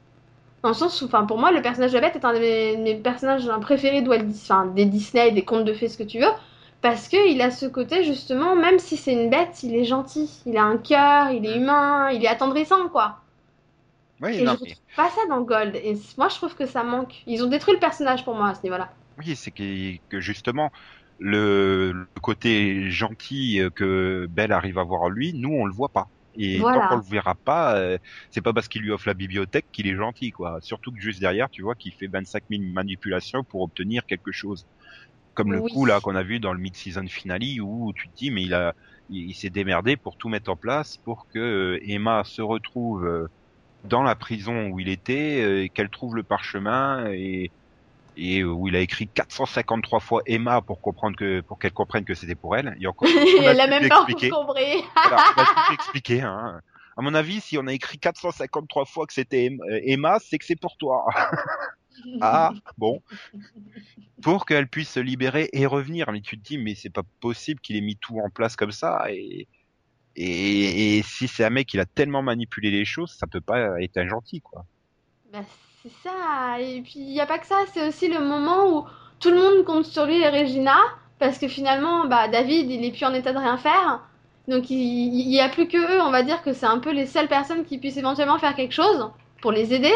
[0.63, 2.39] Dans le sens où, enfin, pour moi, le personnage de la bête est un de
[2.39, 5.97] mes, mes personnages préférés de Walt Dis- enfin, des Disney, des contes de fées, ce
[5.97, 6.31] que tu veux.
[6.81, 10.41] Parce que il a ce côté, justement, même si c'est une bête, il est gentil.
[10.45, 13.19] Il a un cœur, il est humain, il est attendrissant, quoi.
[14.21, 15.75] Oui, Et non, je mais- pas ça dans Gold.
[15.75, 17.23] Et moi, je trouve que ça manque.
[17.27, 18.89] Ils ont détruit le personnage pour moi à ce niveau-là.
[19.17, 20.71] Oui, c'est que, que justement
[21.19, 25.73] le, le côté gentil euh, que Belle arrive à voir en lui, nous on le
[25.73, 26.07] voit pas.
[26.35, 26.71] Et Voilà.
[26.71, 27.97] tant qu'on le verra pas, euh,
[28.31, 30.57] c'est pas parce qu'il lui offre la bibliothèque qu'il est gentil, quoi.
[30.61, 34.65] Surtout que juste derrière, tu vois qu'il fait 25 000 manipulations pour obtenir quelque chose.
[35.33, 35.71] Comme le Oui.
[35.71, 38.53] coup là qu'on a vu dans le mid-season finale où tu te dis mais il
[38.53, 38.75] a,
[39.09, 43.03] il, il s'est démerdé pour tout mettre en place pour que euh, Emma se retrouve
[43.05, 43.27] euh,
[43.83, 47.53] dans la prison où il était, euh, et qu'elle trouve le parchemin et
[48.17, 52.13] et où il a écrit 453 fois Emma pour comprendre que pour qu'elle comprenne que
[52.13, 52.75] c'était pour elle.
[52.79, 53.07] Et encore,
[53.39, 54.29] on Elle a a pu même pas compris.
[54.29, 56.21] Voilà, on a expliquer.
[56.21, 56.61] Hein.
[56.95, 60.45] À mon avis, si on a écrit 453 fois que c'était euh, Emma, c'est que
[60.45, 61.05] c'est pour toi.
[62.21, 63.01] ah, bon.
[64.21, 66.11] Pour qu'elle puisse se libérer et revenir.
[66.11, 68.71] Mais tu te dis, mais c'est pas possible qu'il ait mis tout en place comme
[68.71, 69.05] ça.
[69.09, 69.47] Et,
[70.15, 73.81] et, et si c'est un mec qui a tellement manipulé les choses, ça peut pas
[73.81, 74.65] être un gentil, quoi.
[75.31, 75.43] Bah,
[75.83, 76.59] c'est ça.
[76.59, 77.57] Et puis, il n'y a pas que ça.
[77.73, 78.85] C'est aussi le moment où
[79.19, 80.77] tout le monde compte sur lui et Regina.
[81.19, 84.01] Parce que finalement, bah, David, il est plus en état de rien faire.
[84.47, 86.01] Donc, il n'y a plus que eux.
[86.01, 88.73] On va dire que c'est un peu les seules personnes qui puissent éventuellement faire quelque
[88.73, 89.93] chose pour les aider.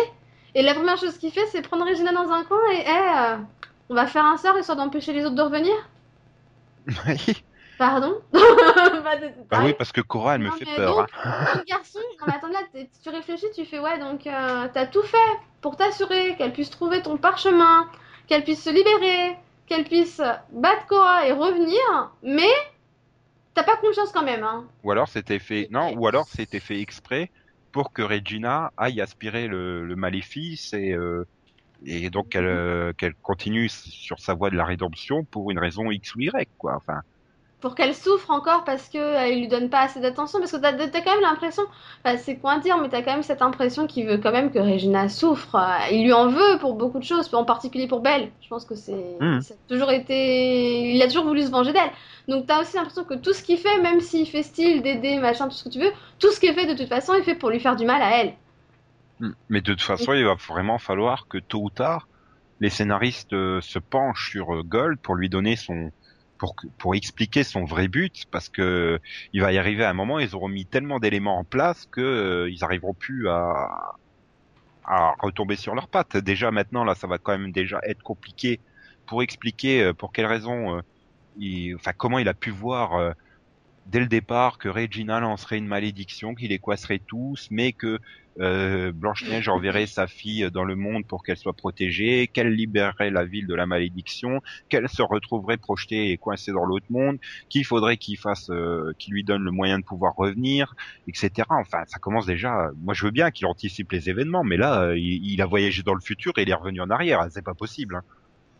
[0.55, 3.37] Et la première chose qu'il fait, c'est prendre Regina dans un coin et, hey, euh,
[3.89, 5.73] on va faire un sort histoire d'empêcher les autres de revenir.
[7.05, 7.43] Oui.
[7.77, 8.21] Pardon?
[9.49, 10.97] Bah oui, parce que Cora, elle me fait peur.
[10.97, 11.61] Donc, hein.
[11.67, 15.17] garçon, non mais attends là, tu réfléchis, tu fais ouais, donc euh, t'as tout fait
[15.61, 17.89] pour t'assurer qu'elle puisse trouver ton parchemin,
[18.27, 22.51] qu'elle puisse se libérer, qu'elle puisse battre Cora et revenir, mais
[23.53, 24.65] t'as pas confiance quand même, hein.
[24.83, 27.31] Ou alors c'était fait, non, ou alors c'était fait exprès
[27.71, 31.25] pour que Regina aille aspirer le, le maléfice et euh,
[31.85, 35.91] et donc qu'elle euh, qu'elle continue sur sa voie de la rédemption pour une raison
[35.91, 36.75] X ou Y, quoi.
[36.75, 37.01] Enfin
[37.59, 40.69] pour qu'elle souffre encore parce que elle lui donne pas assez d'attention parce que t'as
[40.69, 41.63] as quand même l'impression
[42.03, 44.59] enfin, c'est quoi dire mais t'as quand même cette impression qu'il veut quand même que
[44.59, 45.57] Regina souffre
[45.91, 48.75] il lui en veut pour beaucoup de choses en particulier pour Belle je pense que
[48.75, 49.39] c'est mmh.
[49.67, 51.91] toujours été il a toujours voulu se venger d'elle
[52.27, 55.47] donc t'as aussi l'impression que tout ce qu'il fait même s'il fait style d'aider machin
[55.47, 57.49] tout ce que tu veux tout ce qu'il fait de toute façon il fait pour
[57.49, 58.33] lui faire du mal à elle
[59.19, 59.31] mmh.
[59.49, 62.07] mais de toute façon il va vraiment falloir que tôt ou tard
[62.59, 65.91] les scénaristes euh, se penchent sur euh, Gold pour lui donner son
[66.37, 68.99] pour pour expliquer son vrai but parce que
[69.33, 72.01] il va y arriver à un moment ils auront mis tellement d'éléments en place que
[72.01, 73.95] euh, ils arriveront plus à
[74.89, 76.15] à retomber sur leurs pattes.
[76.15, 78.59] Déjà maintenant là ça va quand même déjà être compliqué
[79.05, 80.81] pour expliquer euh, pour quelles raisons euh,
[81.37, 83.13] il, enfin comment il a pu voir
[83.87, 87.99] dès le départ que Regina lancerait une malédiction, qu'il les coisserait tous, mais que
[88.39, 93.25] euh, Blanche-Neige enverrait sa fille dans le monde pour qu'elle soit protégée, qu'elle libérerait la
[93.25, 97.17] ville de la malédiction, qu'elle se retrouverait projetée et coincée dans l'autre monde,
[97.49, 100.75] qu'il faudrait qu'il fasse, euh, qu'il lui donne le moyen de pouvoir revenir,
[101.07, 101.47] etc.
[101.49, 102.71] Enfin, ça commence déjà.
[102.83, 105.93] Moi, je veux bien qu'il anticipe les événements, mais là, euh, il, a voyagé dans
[105.93, 107.25] le futur et il est revenu en arrière.
[107.29, 107.95] C'est pas possible.
[107.95, 108.03] Hein.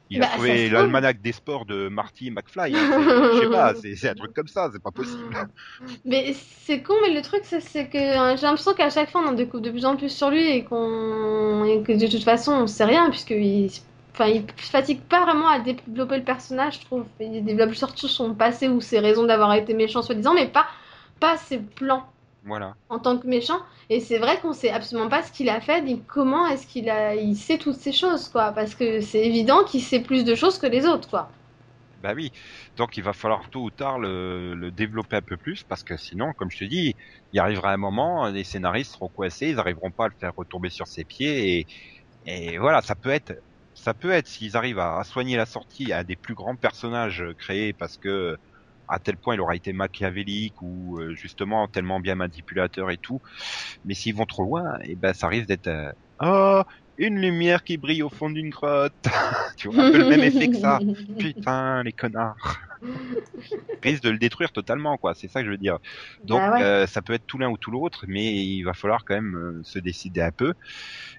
[0.10, 2.76] Il a bah, trouvé l'almanach des sports de Marty McFly.
[2.76, 3.32] Hein.
[3.34, 5.36] Je sais pas, c'est un truc comme ça, c'est pas possible.
[6.06, 9.30] Mais c'est con, mais le truc, c'est que euh, j'ai l'impression qu'à chaque fois, on
[9.30, 12.68] en découvre de plus en plus sur lui et, qu'on que de toute façon, on
[12.68, 13.70] sait rien, puisqu'il
[14.14, 17.06] enfin, il fatigue pas vraiment à développer le personnage, je trouve.
[17.20, 20.68] Il développe surtout son passé ou ses raisons d'avoir été méchant, soi-disant, mais pas,
[21.20, 22.08] pas ses plans
[22.90, 23.60] en tant que méchant.
[23.90, 26.90] Et c'est vrai qu'on sait absolument pas ce qu'il a fait, ni comment est-ce qu'il
[26.90, 28.52] a, il sait toutes ces choses, quoi.
[28.52, 31.30] Parce que c'est évident qu'il sait plus de choses que les autres, quoi.
[32.04, 32.32] Bah oui,
[32.76, 36.32] donc il va falloir tôt ou tard le, développer un peu plus parce que sinon,
[36.34, 36.96] comme je te dis,
[37.34, 40.70] il arrivera un moment, les scénaristes seront coincés, ils n'arriveront pas à le faire retomber
[40.70, 41.68] sur ses pieds et,
[42.28, 43.34] et voilà, ça peut être,
[43.74, 47.74] ça peut être s'ils arrivent à, soigner la sortie à des plus grands personnages créés
[47.74, 48.38] parce que
[48.88, 53.22] à tel point il aura été machiavélique ou euh, justement tellement bien manipulateur et tout.
[53.86, 56.62] Mais s'ils vont trop loin, et eh ben ça risque d'être euh, oh
[56.98, 58.94] une lumière qui brille au fond d'une grotte.
[59.58, 60.80] tu vois un peu le même effet que ça.
[61.20, 62.60] Putain les connards.
[63.84, 65.14] risque de le détruire totalement quoi.
[65.14, 65.80] C'est ça que je veux dire.
[66.24, 69.04] Donc bah euh, ça peut être tout l'un ou tout l'autre, mais il va falloir
[69.06, 70.54] quand même se décider un peu.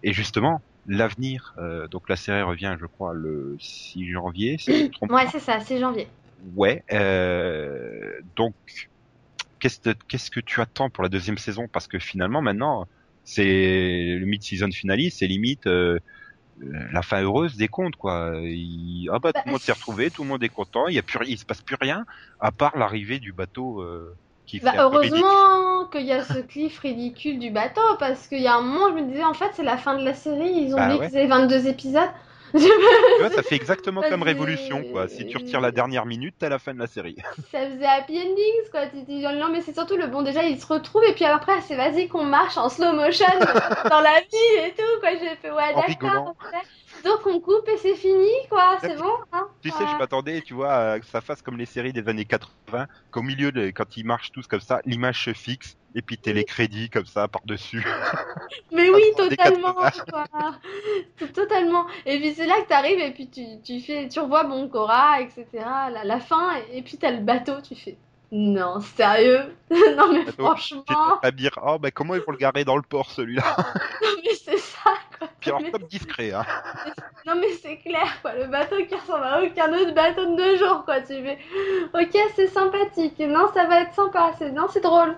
[0.03, 1.55] Et justement l'avenir.
[1.91, 4.57] donc la série revient, je crois, le 6 janvier.
[4.59, 6.09] Si ouais, c'est ça, 6 janvier
[6.57, 6.85] ouais.
[6.93, 8.55] Euh, donc,
[9.61, 11.69] qu'est-ce, qu'est-ce que tu attends pour la deuxième saison?
[11.69, 12.87] Parce que finalement, maintenant,
[13.25, 15.99] c'est le mid-season finale, c'est limite euh,
[16.61, 18.33] la fin heureuse des comptes, quoi.
[18.33, 21.03] ah bah, tout le monde s'est retrouvé, tout le monde est content, il y a
[21.03, 22.05] plus, il se passe plus rien
[22.41, 23.81] à part l'arrivée du bateau.
[23.81, 28.47] Euh, qui bah, heureusement qu'il y a ce cliff ridicule du bateau parce qu'il y
[28.47, 30.73] a un moment je me disais en fait c'est la fin de la série ils
[30.73, 32.09] ont bah dit qu'ils 22 épisodes
[32.53, 35.09] tu vois, ça fait exactement comme Révolution, quoi.
[35.09, 37.17] Si tu retires la dernière minute, t'as la fin de la série.
[37.51, 38.87] Ça faisait happy endings, quoi.
[38.87, 41.61] Tu dis, non, mais c'est surtout le bon, déjà, ils se retrouvent, et puis après,
[41.63, 43.27] c'est vas-y qu'on marche en slow motion
[43.91, 45.11] dans la vie et tout, quoi.
[45.13, 46.35] J'ai fait, ouais, d'accord.
[47.05, 48.79] Donc on coupe et c'est fini, quoi.
[48.81, 51.93] C'est bon, hein Tu sais, je m'attendais, tu vois, que ça fasse comme les séries
[51.93, 55.78] des années 80, qu'au milieu, de, quand ils marchent tous comme ça, l'image se fixe,
[55.95, 57.85] et puis t'es les crédits comme ça par-dessus.
[58.73, 59.75] Mais oui, totalement,
[61.35, 61.87] Totalement.
[62.07, 65.21] Et puis c'est là que t'arrives et puis tu, tu fais, tu revois bon Cora,
[65.21, 65.47] etc.
[65.55, 67.97] La, la fin, et, puis t'as le bateau, tu fais.
[68.31, 69.57] Non, sérieux?
[69.71, 70.85] Non mais franchement.
[71.23, 73.57] À dire, oh bah comment ils vont le garer dans le port celui-là?
[74.03, 75.29] Non mais c'est ça quoi.
[75.41, 76.45] Puis alors top discret hein.
[77.27, 80.57] Non mais c'est clair quoi, le bateau qui ressemble à aucun autre bateau de deux
[80.59, 81.01] jours quoi.
[81.01, 81.39] Tu fais,
[81.95, 85.17] ok c'est sympathique, non ça va être sympa, c'est non c'est drôle.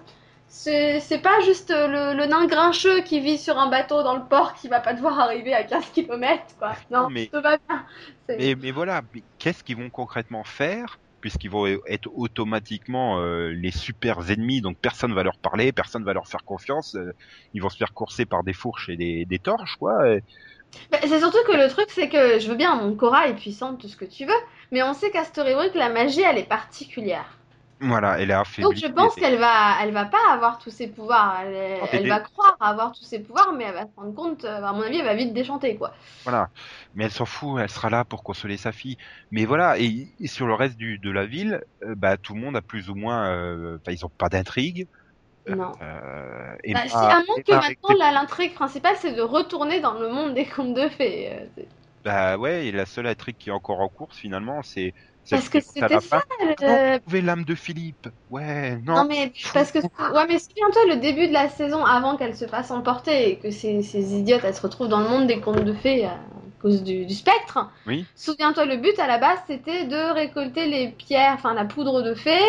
[0.50, 4.54] C'est pas juste le, le, nain grincheux qui vit sur un bateau dans le port
[4.54, 6.72] qui va pas devoir arriver à 15 km, quoi.
[6.90, 7.86] Non, mais, tout va bien.
[8.28, 9.00] Mais, mais voilà,
[9.38, 15.12] qu'est-ce qu'ils vont concrètement faire puisqu'ils vont être automatiquement euh, les super ennemis, donc personne
[15.12, 17.12] va leur parler, personne va leur faire confiance, euh,
[17.52, 19.98] ils vont se faire courser par des fourches et des, des torches, quoi.
[20.90, 23.80] Bah, c'est surtout que le truc, c'est que je veux bien, mon Cora est puissante,
[23.80, 24.32] tout ce que tu veux,
[24.72, 27.39] mais on sait qu'à Storybrooke, la magie, elle est particulière.
[27.82, 28.62] Voilà, elle est affaiblie.
[28.64, 31.40] Donc je pense et- qu'elle va, elle va pas avoir tous ses pouvoirs.
[31.40, 34.72] Elle, va croire avoir tous ses pouvoirs, mais elle va se rendre compte, euh, à
[34.72, 35.94] mon avis, elle va vite déchanter, quoi.
[36.24, 36.50] Voilà.
[36.94, 38.98] Mais elle s'en fout, elle sera là pour consoler sa fille.
[39.30, 42.40] Mais voilà, et, et sur le reste du, de la ville, euh, bah, tout le
[42.40, 44.86] monde a plus ou moins, euh, ils ont pas d'intrigue.
[45.48, 45.72] Non.
[45.80, 50.10] Euh, Bah, Emma- si, à moins que maintenant, l'intrigue principale, c'est de retourner dans le
[50.10, 51.48] monde des contes de fées.
[52.06, 54.92] Euh, Bah ouais, et la seule intrigue qui est encore en course finalement, c'est
[55.28, 58.08] Parce que c'était ça, le- trouver l'âme de Philippe.
[58.28, 59.02] Ouais, non.
[59.02, 62.46] Non mais parce que ouais mais souviens-toi le début de la saison avant qu'elle se
[62.46, 65.64] fasse emporter et que ces, ces idiotes elles se retrouvent dans le monde des contes
[65.64, 66.18] de fées à
[66.60, 67.70] cause du, du spectre.
[67.86, 68.08] Oui.
[68.16, 72.14] Souviens-toi le but à la base c'était de récolter les pierres, enfin la poudre de
[72.14, 72.42] fées,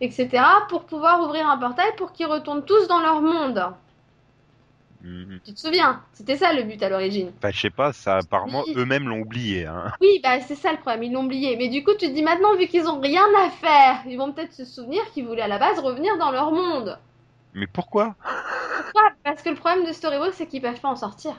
[0.00, 0.64] etc.
[0.70, 3.62] pour pouvoir ouvrir un portail pour qu'ils retournent tous dans leur monde.
[5.02, 5.40] Mhm.
[5.44, 6.02] Tu te souviens?
[6.12, 7.32] C'était ça le but à l'origine.
[7.38, 8.74] Enfin, je sais pas, ça apparemment Oui.
[8.76, 9.66] eux-mêmes l'ont oublié.
[9.66, 9.92] Hein.
[10.00, 11.56] Oui, bah c'est ça le problème, ils l'ont oublié.
[11.56, 14.32] Mais du coup, tu te dis maintenant, vu qu'ils ont rien à faire, ils vont
[14.32, 16.98] peut-être se souvenir qu'ils voulaient à la base revenir dans leur monde.
[17.54, 18.14] Mais pourquoi?
[18.22, 19.10] Pourquoi?
[19.24, 21.34] Parce que le problème de Storybook, c'est qu'ils peuvent pas en sortir.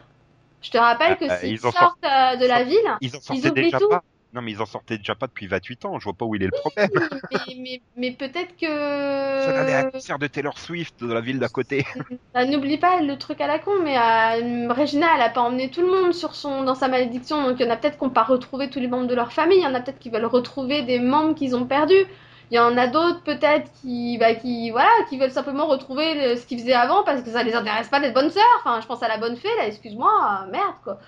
[0.61, 3.19] Je te rappelle que Ah, s'ils ils en sortent euh, de la ville, Ils en
[3.19, 3.89] Ils sortaient oublient déjà tout.
[3.89, 4.01] pas.
[4.33, 5.99] Non, mais ils en sortaient déjà pas depuis 28 ans.
[5.99, 6.89] Je vois pas où il est le problème.
[7.31, 9.91] mais, mais, mais peut-être Ça allait à un que...
[9.91, 11.85] concert de Taylor Swift dans la ville d'à côté.
[12.33, 15.69] Bah, N'oublie pas le truc à la con, mais euh, Regina, elle a pas emmené
[15.69, 18.03] tout le monde sur son, dans sa malédiction, donc il y en a peut-être qui
[18.03, 20.09] n'ont pas retrouvé tous les membres de leur famille, il y en a peut-être qui
[20.09, 22.05] veulent retrouver des membres qu'ils ont perdus.
[22.51, 26.35] Il y en a d'autres peut-être qui, bah, qui, voilà, qui veulent simplement retrouver le-
[26.37, 28.43] ce qu'ils faisaient avant parce que ça les intéresse pas d'être bonne sœur.
[28.59, 30.99] Enfin, je pense à la bonne fée là, excuse-moi, euh, merde quoi.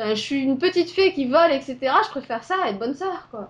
[0.00, 1.78] Euh, je suis une petite fée qui vole, etc.
[2.04, 3.48] Je préfère ça à être bonne sœur quoi.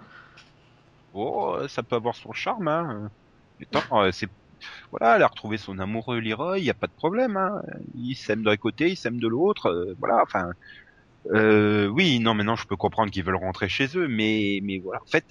[1.12, 2.68] Oh, ça peut avoir son charme.
[2.68, 3.11] Hein.
[3.92, 4.28] Euh, c'est
[4.90, 7.36] voilà, elle a retrouvé son amoureux Leroy, y a pas de problème.
[7.36, 7.62] Hein.
[7.94, 9.66] Ils s'aiment d'un côté, ils s'aiment de l'autre.
[9.68, 10.51] euh, voilà, enfin.
[11.32, 15.03] Euh, oui, non, maintenant je peux comprendre qu'ils veulent rentrer chez eux, mais mais voilà,
[15.03, 15.24] en fait,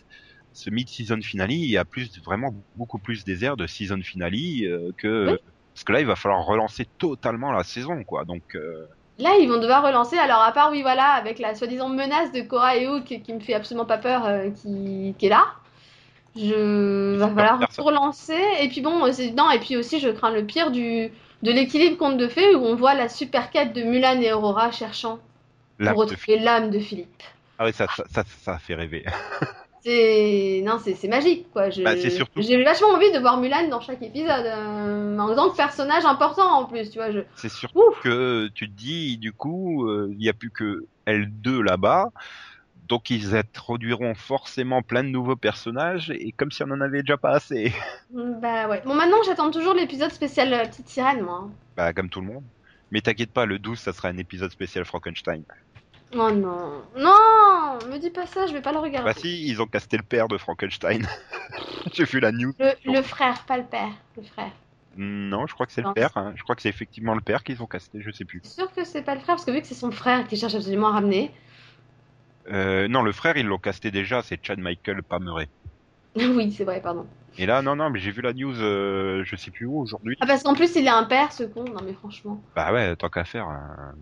[0.54, 4.34] ce mid-season finale, il y a plus vraiment beaucoup plus des airs de season finale
[4.36, 5.38] euh, que Oui.
[5.74, 8.26] parce que là, il va falloir relancer totalement la saison, quoi.
[8.26, 8.88] Donc euh,
[9.18, 10.18] Là, ils vont devoir relancer.
[10.18, 13.40] Alors, à part, oui, voilà, avec la soi-disant menace de Cora et Hook qui me
[13.40, 15.46] fait absolument pas peur, euh, qui, qui est là.
[16.36, 18.38] Je va falloir relancer.
[18.62, 21.12] Et puis bon, c'est- non, et puis aussi, je crains le pire du
[21.44, 24.72] de l'équilibre conte de fées où on voit la super quête de Mulan et Aurora
[24.72, 25.20] cherchant
[25.78, 27.24] pour retrouver l'âme de Philippe.
[27.60, 29.06] Ah oui, ça, ça, ça, ça fait rêver.
[29.86, 31.70] C'est non, c'est c'est magique quoi.
[31.84, 35.56] Bah, surtout- J'ai vachement envie de voir Mulan dans chaque épisode euh, en tant que
[35.56, 37.12] personnage important en plus, tu vois.
[37.12, 37.20] Je...
[37.36, 38.02] C'est surtout Ouf.
[38.02, 42.10] que tu te dis, du coup, euh, il n'y a plus que L2 là-bas.
[42.88, 47.18] Donc ils introduiront forcément plein de nouveaux personnages et comme si on en avait déjà
[47.18, 47.72] pas assez.
[48.12, 48.82] Bah ouais.
[48.86, 51.48] Bon, maintenant, j'attends toujours l'épisode spécial euh, Petite Sirène, moi.
[51.78, 52.44] Bah comme tout le monde.
[52.92, 55.44] Mais t'inquiète pas, le 12 ça sera un épisode spécial Frankenstein.
[56.18, 59.06] Oh non, non, me dis pas ça, je vais pas le regarder.
[59.06, 61.06] Bah si, ils ont casté le père de Frankenstein.
[61.94, 62.54] J'ai vu la news.
[62.58, 64.52] Le, le frère, pas le père, le frère.
[64.98, 66.12] Non, je crois que c'est le père.
[66.16, 66.32] hein.
[66.36, 68.40] Je crois que c'est effectivement le père qu'ils ont casté, je sais plus.
[68.44, 70.38] C'est sûr que c'est pas le frère, parce que vu que c'est son frère qui
[70.38, 71.32] cherche absolument à ramener.
[72.50, 75.50] Euh, non, le frère ils l'ont casté déjà, c'est Chad Michael Pameray.
[76.16, 77.06] oui, c'est vrai, pardon.
[77.38, 80.16] Et là, non, non, mais j'ai vu la news, euh, je sais plus où aujourd'hui.
[80.22, 81.66] Ah, parce qu'en plus, il a un père, ce con.
[81.66, 82.42] Non, mais franchement.
[82.56, 83.48] Bah ouais, tant qu'à faire.
[83.48, 83.94] hein.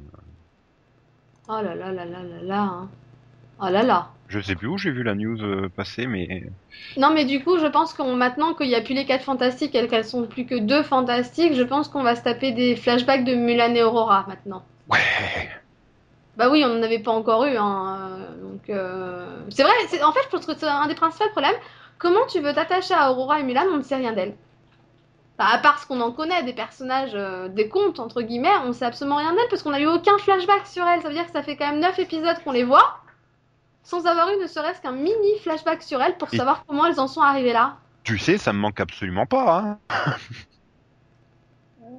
[1.49, 2.61] Oh là là là là là là.
[2.61, 2.89] hein.
[3.61, 4.09] Oh là là.
[4.29, 6.43] Je sais plus où j'ai vu la news euh, passer, mais
[6.97, 9.75] Non, mais du coup, je pense qu'on maintenant qu'il y a plus les quatre fantastiques
[9.75, 13.25] et qu'elles sont plus que deux fantastiques, je pense qu'on va se taper des flashbacks
[13.25, 14.63] de Mulan et Aurora maintenant.
[14.89, 14.99] ouais.
[16.35, 18.09] Bah oui, on n'en avait pas encore eu, hein.
[18.09, 19.71] euh, Donc, euh, c'est vrai,
[20.03, 21.53] en fait, je pense que c'est un des principaux problèmes.
[21.99, 24.33] Comment tu veux t'attacher à Aurora et Mulan, on ne sait rien d'elles.
[25.37, 28.73] Bah, à part ce qu'on en connaît, des personnages, euh, des contes, entre guillemets, on
[28.73, 31.01] sait absolument rien d'elles parce qu'on n'a eu aucun flashback sur elles.
[31.01, 32.99] Ça veut dire que ça fait quand même 9 épisodes qu'on les voit,
[33.81, 36.99] sans avoir eu ne serait-ce qu'un mini flashback sur elles pour Et- savoir comment elles
[36.99, 37.77] en sont arrivées là.
[38.03, 39.59] Tu sais, ça me manque absolument pas.
[39.59, 39.79] Hein.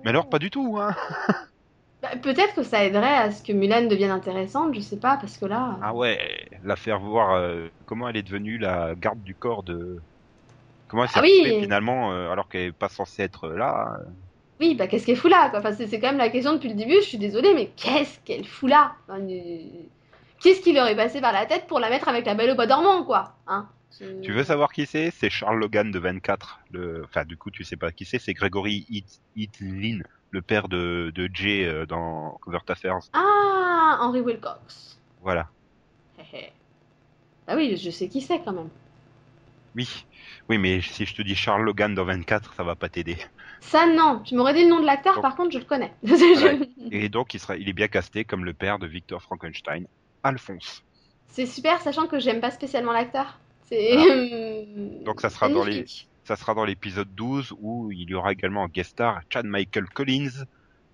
[0.05, 0.79] Mais alors, pas du tout.
[0.81, 0.95] Hein.
[2.03, 5.39] Bah, Peut-être que ça aiderait à ce que Mulan devienne intéressante, je sais pas, parce
[5.39, 5.79] que là.
[5.83, 10.03] Ah ouais, la faire voir euh, comment elle est devenue la garde du corps de.
[10.95, 11.59] Comment elle s'est Ah oui.
[11.61, 13.99] finalement, euh, alors qu'elle est pas censée être là.
[14.61, 15.59] Oui, bah qu'est-ce qu'elle fout là quoi?
[15.59, 18.21] Enfin, c'est, c'est quand même la question depuis le début, je suis désolée, mais qu'est-ce
[18.21, 18.93] qu'elle fout là?
[19.09, 19.59] Enfin, euh,
[20.41, 22.55] Qu'est-ce qui leur est passé par la tête pour la mettre avec la belle au
[22.55, 23.35] bois dormant, quoi?
[23.49, 23.69] Hein?
[24.23, 25.11] Tu veux savoir qui c'est?
[25.11, 26.61] C'est Charles Logan de 24.
[26.71, 27.03] Le...
[27.05, 28.21] Enfin, du coup, tu sais pas qui c'est.
[28.21, 29.99] C'est Gregory Hit- Hitlin,
[30.31, 32.99] le père de, de Jay euh, dans Covert Affairs.
[33.15, 34.97] Ah, Henry Wilcox.
[35.21, 35.49] Voilà.
[37.49, 38.69] Bah oui, je sais qui c'est quand même.
[39.77, 40.07] Oui.
[40.49, 43.17] Oui, mais si je te dis Charles Logan dans 24, ça va pas t'aider.
[43.61, 44.21] Ça, non.
[44.25, 45.93] Tu m'aurais dit le nom de l'acteur, par contre, je le connais.
[46.05, 46.61] Ouais.
[46.91, 49.87] Et donc, il, sera, il est bien casté comme le père de Victor Frankenstein,
[50.23, 50.83] Alphonse.
[51.29, 53.39] C'est super, sachant que j'aime pas spécialement l'acteur.
[53.65, 54.67] C'est.
[55.05, 56.09] Donc, ça sera dans les- magnifique.
[56.25, 59.87] ça sera dans l'épisode 12 où il y aura également en guest star Chad Michael
[59.89, 60.45] Collins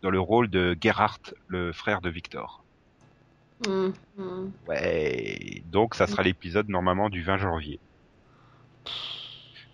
[0.03, 2.63] dans le rôle de Gerhardt, le frère de Victor.
[3.67, 4.53] Hum, hum.
[4.69, 7.79] Ouais, donc ça sera l'épisode normalement du 20 janvier.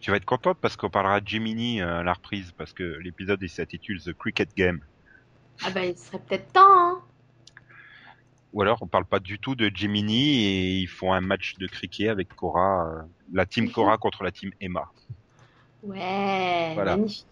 [0.00, 2.84] Tu vas être contente parce qu'on parlera de Gemini euh, à la reprise parce que
[3.02, 4.80] l'épisode il s'intitule The Cricket Game.
[5.64, 7.00] Ah bah il serait peut-être temps, hein.
[8.52, 11.66] Ou alors on parle pas du tout de Gemini et ils font un match de
[11.66, 13.02] cricket avec Cora, euh,
[13.32, 14.84] la team Cora contre la team Emma.
[15.82, 16.96] Ouais, Voilà.
[16.96, 17.26] magnifique.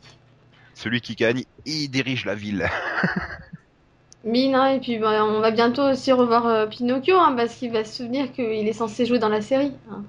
[0.74, 2.68] Celui qui gagne, il dirige la ville.
[4.24, 7.70] Mine, hein, et puis bah, on va bientôt aussi revoir euh, Pinocchio, hein, parce qu'il
[7.72, 9.72] va se souvenir qu'il est censé jouer dans la série.
[9.90, 10.02] hein.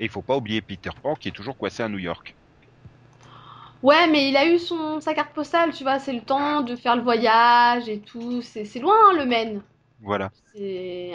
[0.00, 2.34] Et il faut pas oublier Peter Pan qui est toujours coincé à New York.
[3.82, 6.76] Ouais, mais il a eu son sa carte postale, tu vois, c'est le temps de
[6.76, 8.42] faire le voyage et tout.
[8.42, 9.62] C'est c'est loin, hein, le Maine.
[10.00, 11.12] Voilà, C'est.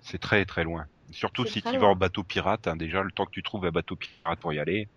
[0.00, 0.86] c'est très très loin.
[1.10, 3.70] Surtout si tu vas en bateau pirate, hein, déjà le temps que tu trouves un
[3.70, 4.88] bateau pirate pour y aller.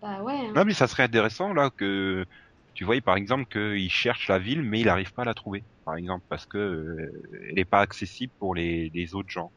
[0.00, 0.34] Bah ouais.
[0.34, 0.52] hein.
[0.54, 2.26] Non mais ça serait intéressant là que
[2.74, 5.64] tu vois par exemple qu'il cherche la ville mais il n'arrive pas à la trouver.
[5.84, 9.52] Par exemple parce que euh, elle n'est pas accessible pour les, les autres gens.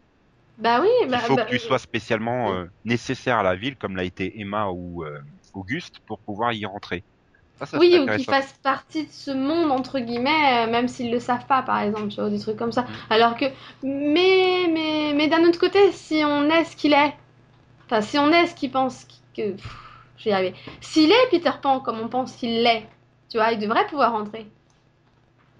[0.57, 3.77] Bah oui, Il bah, faut bah, que tu sois spécialement euh, nécessaire à la ville
[3.77, 5.21] comme l'a été Emma ou euh,
[5.53, 7.05] Auguste pour pouvoir y rentrer.
[7.55, 11.11] Ça, ça Oui, ou qu'ils fassent partie de ce monde, entre guillemets, euh, même s'ils
[11.11, 12.85] le savent pas, par exemple, tu vois, des trucs comme ça.
[12.87, 12.97] Mm.
[13.09, 13.45] Alors que,
[13.83, 17.13] mais, mais, mais d'un autre côté, si on est ce qu'il est,
[17.85, 19.79] enfin, si on est ce qu'il pense qu- que, pff,
[20.17, 20.55] je vais y arriver.
[20.81, 22.87] S'il est Peter Pan comme on pense qu'il l'est,
[23.29, 24.47] tu vois, il devrait pouvoir rentrer.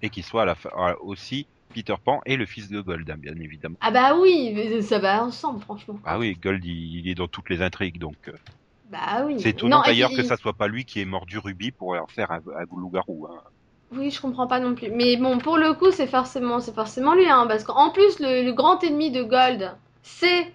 [0.02, 3.08] Et qu'il soit à la fin, euh, aussi Peter Pan et le fils de Gold,
[3.10, 3.76] hein, bien évidemment.
[3.80, 5.98] Ah bah oui, mais ça va ensemble, franchement.
[6.04, 8.16] Ah oui, Gold il, il est dans toutes les intrigues donc.
[8.28, 8.32] euh,
[8.90, 9.36] Bah oui.
[9.38, 12.30] C'est étonnant d'ailleurs que ça soit pas lui qui ait mordu Ruby pour en faire
[12.32, 13.26] un, un loup-garou.
[13.30, 13.42] Hein.
[13.92, 14.90] Oui, je comprends pas non plus.
[14.90, 18.44] Mais bon, pour le coup, c'est forcément, c'est forcément lui, hein, parce qu'en plus, le,
[18.44, 20.52] le grand ennemi de Gold, c'est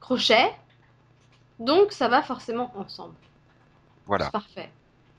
[0.00, 0.52] Crochet.
[1.58, 3.14] Donc, ça va forcément ensemble.
[4.06, 4.70] Voilà, C'est parfait.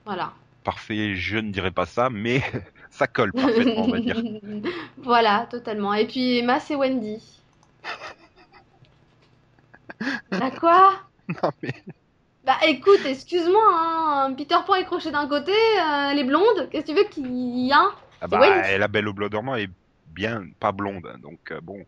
[0.06, 0.34] Voilà.
[0.64, 2.42] parfait, je ne dirais pas ça, mais
[2.90, 4.22] ça colle parfaitement, on va dire.
[4.98, 5.94] voilà, totalement.
[5.94, 7.22] Et puis, Emma, c'est Wendy.
[10.32, 10.94] Bah quoi?
[11.28, 11.74] Non, mais
[12.46, 16.86] Bah écoute, excuse-moi, hein, Peter Pan est crochet d'un côté, euh, elle est blonde, qu'est-ce
[16.86, 17.92] que tu veux qu'il y ait un?
[18.22, 18.78] ah bah, Wendy.
[18.78, 19.70] la belle au blanc dormant est
[20.14, 21.84] bien pas blonde, hein, donc euh, bon.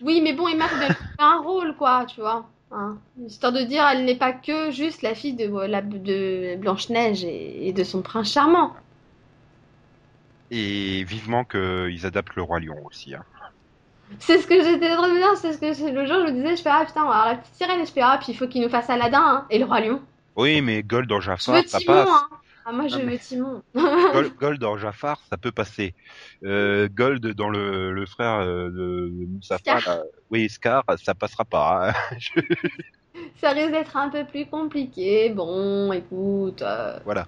[0.00, 2.46] Oui, mais bon, Emma faire un rôle, quoi, tu vois.
[2.72, 2.98] Hein.
[3.24, 7.72] Histoire de dire, elle n'est pas que juste la fille de, de Blanche-Neige et, et
[7.72, 8.74] de son prince charmant.
[10.50, 13.14] Et vivement qu'ils adaptent le roi lion aussi.
[13.14, 13.24] Hein.
[14.20, 16.32] C'est ce que j'étais en train de me dire, c'est ce que le jour je
[16.32, 18.02] me disais, je fais, ah putain, on va avoir la petite sirène, et je fais,
[18.02, 20.00] ah, puis il faut qu'il nous fasse Aladdin, hein, et le roi lion.
[20.36, 22.08] Oui, mais Gold en Jafar, ça Timon, passe.
[22.10, 22.28] hein.
[22.66, 23.62] Ah, moi, je Non, veux Timon.
[24.12, 25.94] Gold, Gold en Jafar, ça peut passer.
[26.44, 29.80] Euh, Gold dans le, le frère euh, de, Scar.
[29.86, 31.90] là, oui, Scar, ça passera pas.
[31.90, 32.16] hein.
[32.18, 32.40] Je-
[33.40, 35.30] Ça risque d'être un peu plus compliqué.
[35.30, 36.62] Bon, écoute.
[36.62, 37.26] euh, voilà.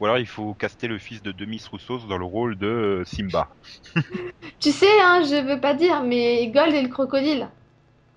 [0.00, 3.04] Ou alors il faut caster le fils de Demis Roussos dans le rôle de euh,
[3.04, 3.48] Simba.
[4.60, 7.48] Tu sais, hein, je veux pas dire, mais Gold est le crocodile.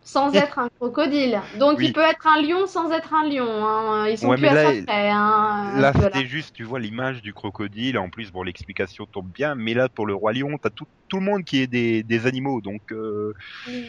[0.04, 1.42] Sans être un crocodile.
[1.60, 1.88] Donc Oui.
[1.88, 3.46] il peut être un lion sans être un lion.
[3.66, 4.08] hein.
[4.08, 5.10] Ils sont Ouais, plus à là, près.
[5.10, 5.72] Hein.
[5.82, 6.16] Là, Voilà.
[6.16, 7.98] c'était juste, tu vois, l'image du crocodile.
[7.98, 9.56] En plus, bon, l'explication tombe bien.
[9.56, 12.26] Mais là, pour le roi lion, t'as tout, tout le monde qui est des, des
[12.26, 12.62] animaux.
[12.62, 13.34] Donc, euh,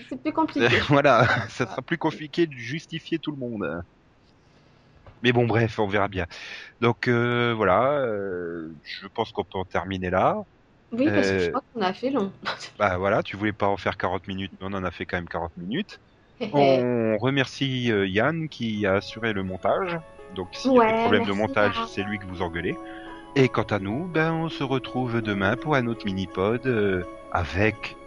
[0.09, 0.67] C'est plus compliqué.
[0.89, 3.65] voilà, ça sera plus compliqué de justifier tout le monde.
[5.23, 6.27] Mais bon, bref, on verra bien.
[6.81, 10.37] Donc, euh, voilà, euh, je pense qu'on peut en terminer là.
[10.93, 12.33] Oui, parce que Euh, je crois qu'on a fait long.
[12.79, 15.17] Bah voilà, tu voulais pas en faire 40 minutes, mais on en a fait quand
[15.17, 15.99] même 40 minutes.
[16.53, 19.99] On remercie euh, Yann qui a assuré le montage.
[20.31, 22.81] Donc s'il y a Ouais, des problèmes de montage, c'est lui que vous engueulez.
[23.37, 27.99] Et quant à nous, ben on se retrouve demain pour un autre mini-pod euh, avec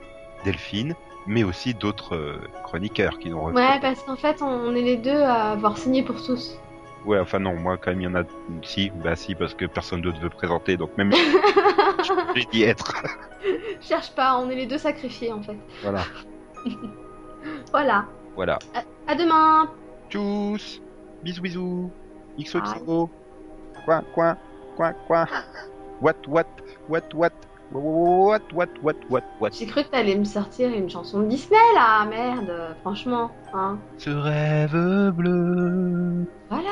[0.44, 0.96] Delphine,
[1.26, 5.22] mais aussi d'autres euh, chroniqueurs qui nous Ouais, parce qu'en fait, on est les deux
[5.22, 6.64] à avoir signé pour tous.
[7.06, 8.24] Ouais, enfin non, moi quand même il y en a
[8.62, 11.12] si, bah si parce que personne d'autre veut présenter, donc même
[12.36, 13.04] j'ai dit être.
[13.82, 15.58] Cherche pas, on est les deux sacrifiés en fait.
[15.82, 16.04] Voilà,
[17.72, 18.06] Voilà.
[18.36, 18.60] voilà.
[19.08, 19.72] À demain.
[20.10, 20.80] Tchuss,
[21.24, 21.92] bisous bisous,
[22.40, 23.10] XOXO,
[23.86, 24.38] quoi quoi
[24.76, 25.26] quoi quoi,
[26.02, 26.46] what what
[26.88, 27.32] what what?
[27.74, 29.54] What, what, what, what, what?
[29.54, 33.78] J'ai cru que t'allais me sortir une chanson de Disney là, merde, franchement, hein.
[33.98, 36.26] Ce rêve bleu.
[36.50, 36.70] Voilà.